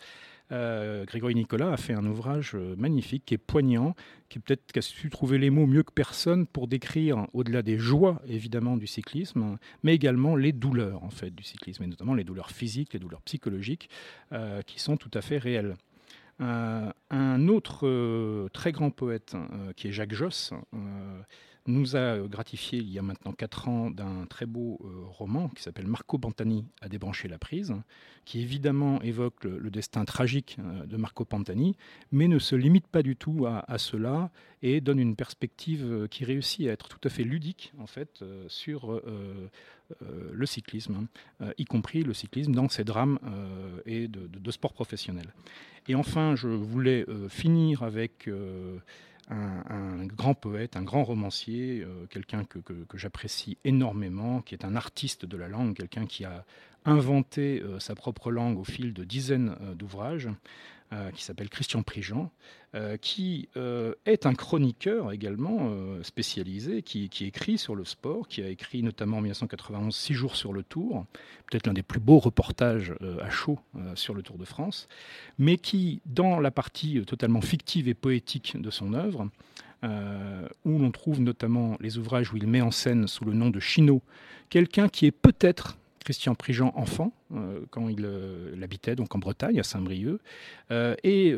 Grégory 0.50 1.34
Nicolas 1.34 1.72
a 1.72 1.78
fait 1.78 1.94
un 1.94 2.06
ouvrage 2.06 2.56
magnifique, 2.56 3.24
qui 3.26 3.34
est 3.34 3.40
poignant, 3.40 3.96
qui 4.30 4.40
peut-être 4.40 4.78
a 4.78 4.82
su 4.82 5.10
trouver 5.10 5.38
les 5.40 5.50
mots 5.50 5.66
mieux 5.66 5.82
que 5.82 5.92
personne 5.92 6.46
pour 6.46 6.68
décrire, 6.68 7.28
au-delà 7.34 7.64
des 7.64 7.80
joies 7.80 8.22
évidemment 8.28 8.78
du 8.78 8.86
cyclisme, 8.86 9.58
mais 9.84 9.96
également 9.96 10.36
les 10.36 10.52
douleurs 10.52 11.04
en 11.04 11.10
fait 11.10 11.32
du 11.34 11.44
cyclisme, 11.44 11.84
et 11.84 11.88
notamment 11.88 12.14
les 12.14 12.24
douleurs 12.24 12.52
physiques, 12.52 12.94
les 12.94 13.00
douleurs 13.00 13.22
psychologiques, 13.22 13.90
qui 14.66 14.80
sont 14.80 14.98
tout 14.98 15.12
à 15.14 15.22
fait 15.22 15.38
réelles. 15.38 15.76
Euh, 16.42 16.92
un 17.10 17.48
autre 17.48 17.88
euh, 17.88 18.50
très 18.50 18.72
grand 18.72 18.92
poète, 18.92 19.36
euh, 19.36 19.72
qui 19.74 19.88
est 19.88 19.92
Jacques 19.92 20.14
Josse, 20.14 20.54
nous 21.68 21.96
a 21.96 22.20
gratifié 22.28 22.78
il 22.78 22.90
y 22.92 23.00
a 23.00 23.02
maintenant 23.02 23.32
quatre 23.32 23.68
ans 23.68 23.90
d'un 23.90 24.28
très 24.28 24.46
beau 24.46 24.80
roman 25.10 25.50
qui 25.50 25.64
s'appelle 25.64 25.88
Marco 25.88 26.20
Pantani 26.20 26.68
a 26.80 26.90
débranché 26.90 27.28
la 27.28 27.40
prise, 27.40 27.74
qui 28.24 28.40
évidemment 28.40 29.02
évoque 29.02 29.46
le, 29.46 29.72
destin 29.72 30.06
tragique 30.06 30.60
de 30.60 30.96
Marco 30.96 31.26
Pantani, 31.26 31.76
mais 32.12 32.28
ne 32.28 32.38
se 32.38 32.56
limite 32.56 32.86
pas 32.86 33.02
du 33.02 33.16
tout 33.16 33.48
à, 33.48 33.78
cela 33.80 34.30
et 34.62 34.80
donne 34.80 35.00
une 35.00 35.16
perspective 35.16 36.08
qui 36.12 36.24
réussit 36.24 36.68
à 36.68 36.72
être 36.72 36.88
tout 36.88 37.02
à 37.04 37.10
fait 37.10 37.24
ludique 37.24 37.74
en 37.80 37.88
fait 37.88 38.24
sur 38.48 39.02
le 40.32 40.46
cyclisme, 40.46 41.08
y 41.58 41.66
compris 41.66 42.04
le 42.04 42.14
cyclisme 42.14 42.54
dans 42.54 42.70
ses 42.70 42.84
drames 42.84 43.20
et 43.86 44.08
de, 44.08 44.28
de, 44.28 44.40
de 44.40 44.52
sport 44.52 44.74
professionnel. 44.74 45.34
Et 45.88 45.96
enfin, 45.96 46.36
je 46.36 46.48
voulais 46.48 47.06
euh, 47.08 47.30
finir 47.30 47.84
avec 47.84 48.28
euh, 48.28 48.78
un, 49.30 50.06
grand 50.06 50.34
poète, 50.34 50.76
un 50.76 50.84
grand 50.84 51.04
romancier, 51.04 51.84
euh, 51.84 52.06
quelqu'un 52.10 52.44
que, 52.44 52.60
j'apprécie 52.96 53.58
énormément, 53.64 54.42
qui 54.42 54.56
est 54.56 54.66
un 54.66 54.76
artiste 54.76 55.26
de 55.26 55.38
la 55.38 55.48
langue, 55.48 55.76
quelqu'un 55.76 56.06
qui 56.06 56.26
a 56.26 56.46
inventé 56.86 57.64
sa 57.80 57.96
propre 57.96 58.30
langue 58.30 58.60
au 58.60 58.64
fil 58.64 58.94
de 58.94 59.04
dizaines 59.04 59.56
d'ouvrages. 59.74 60.30
Euh, 60.94 61.10
qui 61.10 61.24
s'appelle 61.24 61.50
Christian 61.50 61.82
Prigent, 61.82 62.32
euh, 62.76 62.96
qui 62.96 63.50
euh, 63.58 63.96
est 64.06 64.28
un 64.28 64.36
chroniqueur 64.36 65.12
également 65.12 65.72
spécialisé, 66.04 66.84
qui, 66.84 67.10
écrit 67.22 67.58
sur 67.58 67.74
le 67.74 67.84
sport, 67.84 68.28
qui 68.28 68.44
a 68.44 68.50
écrit 68.50 68.84
notamment 68.84 69.18
en 69.18 69.22
1991 69.22 69.96
Six 69.96 70.14
jours 70.14 70.36
sur 70.36 70.54
le 70.54 70.62
Tour, 70.62 71.08
peut-être 71.50 71.66
l'un 71.66 71.74
des 71.74 71.82
plus 71.82 72.00
beaux 72.00 72.20
reportages 72.20 72.94
à 73.20 73.32
chaud 73.32 73.58
sur 73.96 74.14
le 74.14 74.22
Tour 74.22 74.38
de 74.38 74.46
France, 74.46 74.88
mais 75.40 75.58
qui, 75.58 76.02
dans 76.06 76.40
la 76.40 76.52
partie 76.52 77.02
totalement 77.02 77.42
fictive 77.42 77.88
et 77.88 77.96
poétique 77.96 78.56
de 78.56 78.70
son 78.70 78.94
œuvre, 78.94 79.28
où 79.84 80.78
l'on 80.78 80.92
trouve 80.92 81.20
notamment 81.20 81.78
les 81.80 81.98
ouvrages 81.98 82.32
où 82.32 82.38
il 82.38 82.46
met 82.46 82.62
en 82.62 82.72
scène 82.72 83.08
sous 83.08 83.26
le 83.26 83.34
nom 83.34 83.50
de 83.50 83.60
Chino, 83.60 84.04
quelqu'un 84.50 84.88
qui 84.88 85.08
est 85.08 85.12
peut-être 85.12 85.80
Christian 86.06 86.36
Prigent 86.36 86.72
enfant, 86.76 87.12
euh, 87.34 87.62
quand 87.72 87.90
il, 87.90 88.06
euh, 88.06 88.56
habitait 88.62 88.96
donc 88.96 89.16
en 89.16 89.20
Bretagne, 89.20 89.60
à 89.60 89.64
Saint-Brieuc. 89.64 90.22
Euh, 90.70 90.96
et 91.04 91.36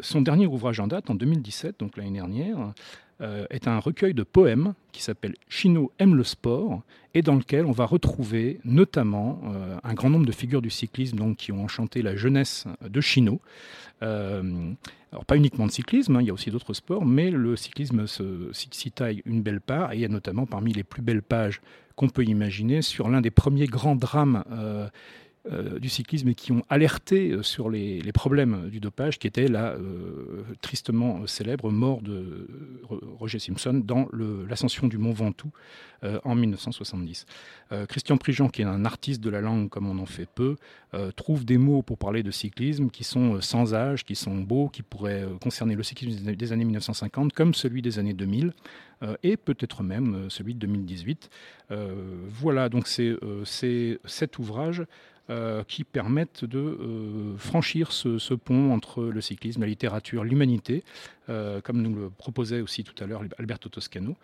son 0.00 0.22
dernier 0.22 0.46
ouvrage 0.46 0.80
en 0.80 0.86
date, 0.86 1.10
en 1.10 1.14
2017, 1.14 1.80
donc 1.80 1.96
l'année 1.96 2.12
dernière, 2.12 2.72
est 3.50 3.68
un 3.68 3.78
recueil 3.78 4.14
de 4.14 4.22
poèmes 4.22 4.74
qui 4.92 5.02
s'appelle 5.02 5.34
Chino 5.48 5.92
aime 5.98 6.14
le 6.14 6.24
sport 6.24 6.82
et 7.14 7.22
dans 7.22 7.34
lequel 7.34 7.66
on 7.66 7.72
va 7.72 7.84
retrouver 7.84 8.60
notamment 8.64 9.40
un 9.82 9.94
grand 9.94 10.10
nombre 10.10 10.26
de 10.26 10.32
figures 10.32 10.62
du 10.62 10.70
cyclisme 10.70 11.34
qui 11.34 11.52
ont 11.52 11.62
enchanté 11.62 12.02
la 12.02 12.16
jeunesse 12.16 12.64
de 12.88 13.00
Chino. 13.00 13.40
alors 14.00 15.24
pas 15.26 15.36
uniquement 15.36 15.66
de 15.66 15.72
cyclisme, 15.72 16.16
hein, 16.16 16.22
il 16.22 16.28
y 16.28 16.30
a 16.30 16.32
aussi 16.32 16.50
d'autres 16.50 16.74
sports, 16.74 17.04
mais 17.04 17.30
le 17.30 17.56
cyclisme 17.56 18.06
s'y 18.52 18.90
taille 18.90 19.22
une 19.26 19.42
belle 19.42 19.60
part 19.60 19.92
et 19.92 19.96
il 19.96 20.00
y 20.00 20.04
a 20.04 20.08
notamment 20.08 20.46
parmi 20.46 20.72
les 20.72 20.84
plus 20.84 21.02
belles 21.02 21.22
pages 21.22 21.60
qu'on 21.96 22.08
peut 22.08 22.24
imaginer 22.24 22.80
sur 22.80 23.08
l'un 23.08 23.20
des 23.20 23.30
premiers 23.30 23.66
grands 23.66 23.96
drames 23.96 24.44
euh, 25.48 25.60
euh, 25.60 25.78
du 25.78 25.88
cyclisme 25.88 26.28
et 26.28 26.34
qui 26.34 26.52
ont 26.52 26.62
alerté 26.68 27.30
euh, 27.30 27.42
sur 27.42 27.70
les, 27.70 28.02
problèmes 28.12 28.68
du 28.68 28.80
dopage, 28.80 29.18
qui 29.18 29.26
était 29.26 29.48
la 29.48 29.76
tristement 30.60 31.26
célèbre 31.26 31.70
mort 31.70 32.02
de 32.02 32.46
Roger 33.18 33.38
Simpson 33.38 33.80
dans 33.84 34.08
l'ascension 34.48 34.88
du 34.88 34.98
Mont 34.98 35.12
Ventoux 35.12 35.52
en 36.24 36.34
1970. 36.34 37.26
Christian 37.88 38.16
Prigent, 38.16 38.48
qui 38.48 38.62
est 38.62 38.66
un 38.66 38.84
artiste 38.84 39.20
de 39.20 39.30
la 39.30 39.40
langue 39.40 39.68
comme 39.68 39.88
on 39.88 39.98
en 39.98 40.06
fait 40.06 40.28
peu, 40.34 40.56
trouve 41.16 41.44
des 41.44 41.56
mots 41.56 41.82
pour 41.82 41.98
parler 41.98 42.22
de 42.22 42.30
cyclisme 42.30 42.90
qui 42.90 43.04
sont 43.04 43.40
sans 43.40 43.74
âge, 43.74 44.04
qui 44.04 44.16
sont 44.16 44.36
beaux, 44.38 44.68
qui 44.68 44.82
pourraient 44.82 45.24
concerner 45.40 45.76
le 45.76 45.82
cyclisme 45.82 46.34
des 46.34 46.52
années 46.52 46.64
1950 46.64 47.32
comme 47.32 47.54
celui 47.54 47.80
des 47.80 47.98
années 47.98 48.14
2000 48.14 48.52
et 49.22 49.36
peut-être 49.36 49.82
même 49.82 50.28
celui 50.28 50.54
de 50.54 50.60
2018. 50.60 51.30
voilà, 52.28 52.68
donc 52.68 52.88
c'est 52.88 53.98
cet 54.04 54.38
ouvrage 54.38 54.84
euh, 55.30 55.62
qui 55.62 55.84
permettent 55.84 56.44
de 56.44 56.58
euh, 56.58 57.36
franchir 57.36 57.92
ce, 57.92 58.34
pont 58.34 58.72
entre 58.72 59.04
le 59.04 59.20
cyclisme, 59.20 59.60
la 59.60 59.68
littérature, 59.68 60.24
l'humanité, 60.24 60.82
euh, 61.28 61.60
comme 61.60 61.80
nous 61.82 61.94
le 61.94 62.10
proposait 62.10 62.60
aussi 62.60 62.82
tout 62.82 63.00
à 63.00 63.06
l'heure 63.06 63.22
Alberto 63.38 63.68
Toscano. 63.68 64.16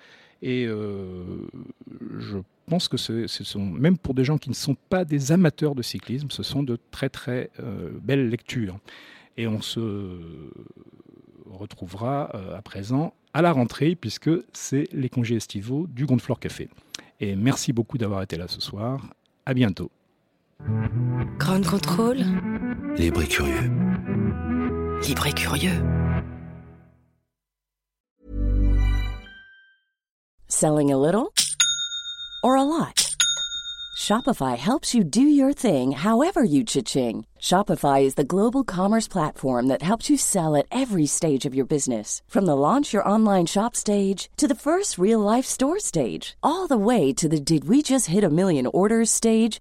Et 0.42 0.66
je 0.66 2.38
pense 2.66 2.88
que 2.88 2.96
ce, 2.96 3.26
ce, 3.26 3.44
sont, 3.44 3.64
même 3.64 3.96
pour 3.96 4.14
des 4.14 4.24
gens 4.24 4.36
qui 4.36 4.50
ne 4.50 4.54
sont 4.54 4.74
pas 4.74 5.04
des 5.04 5.30
amateurs 5.30 5.76
de 5.76 5.82
cyclisme, 5.82 6.28
ce 6.30 6.42
sont 6.42 6.62
de 6.62 6.78
très 6.90 7.08
très 7.08 7.50
belles 8.02 8.28
lectures. 8.28 8.78
Et 9.38 9.46
on 9.46 9.62
se 9.62 10.18
retrouvera 11.48 12.30
à 12.54 12.60
présent 12.62 13.14
à 13.32 13.42
la 13.42 13.52
rentrée, 13.52 13.94
puisque 13.94 14.30
c'est 14.52 14.88
les 14.92 15.08
congés 15.08 15.36
estivaux 15.36 15.86
du 15.86 16.04
Gondeflore 16.04 16.40
Café. 16.40 16.68
Et 17.20 17.34
merci 17.34 17.72
beaucoup 17.72 17.96
d'avoir 17.96 18.22
été 18.22 18.36
là 18.36 18.48
ce 18.48 18.60
soir. 18.60 19.06
À 19.46 19.54
bientôt. 19.54 19.90
Grand 21.38 21.64
contrôle. 21.64 22.24
Libre 22.96 23.22
et 23.22 23.28
curieux. 23.28 23.70
Libre 25.06 25.26
et 25.26 25.34
curieux. 25.34 25.82
Selling 30.48 30.90
a 30.90 30.96
little 30.96 31.32
or 32.42 32.56
a 32.56 32.62
lot? 32.62 33.14
Shopify 33.96 34.56
helps 34.56 34.94
you 34.94 35.04
do 35.04 35.22
your 35.22 35.52
thing 35.52 35.92
however 35.92 36.44
you 36.44 36.64
cha-ching. 36.64 37.26
Shopify 37.40 38.02
is 38.02 38.14
the 38.14 38.24
global 38.24 38.64
commerce 38.64 39.08
platform 39.08 39.68
that 39.68 39.82
helps 39.82 40.10
you 40.10 40.16
sell 40.16 40.54
at 40.56 40.66
every 40.70 41.06
stage 41.06 41.46
of 41.46 41.54
your 41.54 41.66
business. 41.66 42.22
From 42.28 42.46
the 42.46 42.56
launch 42.56 42.92
your 42.92 43.08
online 43.08 43.46
shop 43.46 43.74
stage 43.76 44.30
to 44.36 44.48
the 44.48 44.54
first 44.54 44.98
real 44.98 45.20
life 45.20 45.46
store 45.46 45.78
stage, 45.78 46.36
all 46.42 46.66
the 46.66 46.76
way 46.76 47.12
to 47.14 47.28
the 47.28 47.40
did 47.40 47.68
we 47.68 47.82
just 47.82 48.06
hit 48.06 48.24
a 48.24 48.30
million 48.30 48.66
orders 48.66 49.10
stage. 49.10 49.60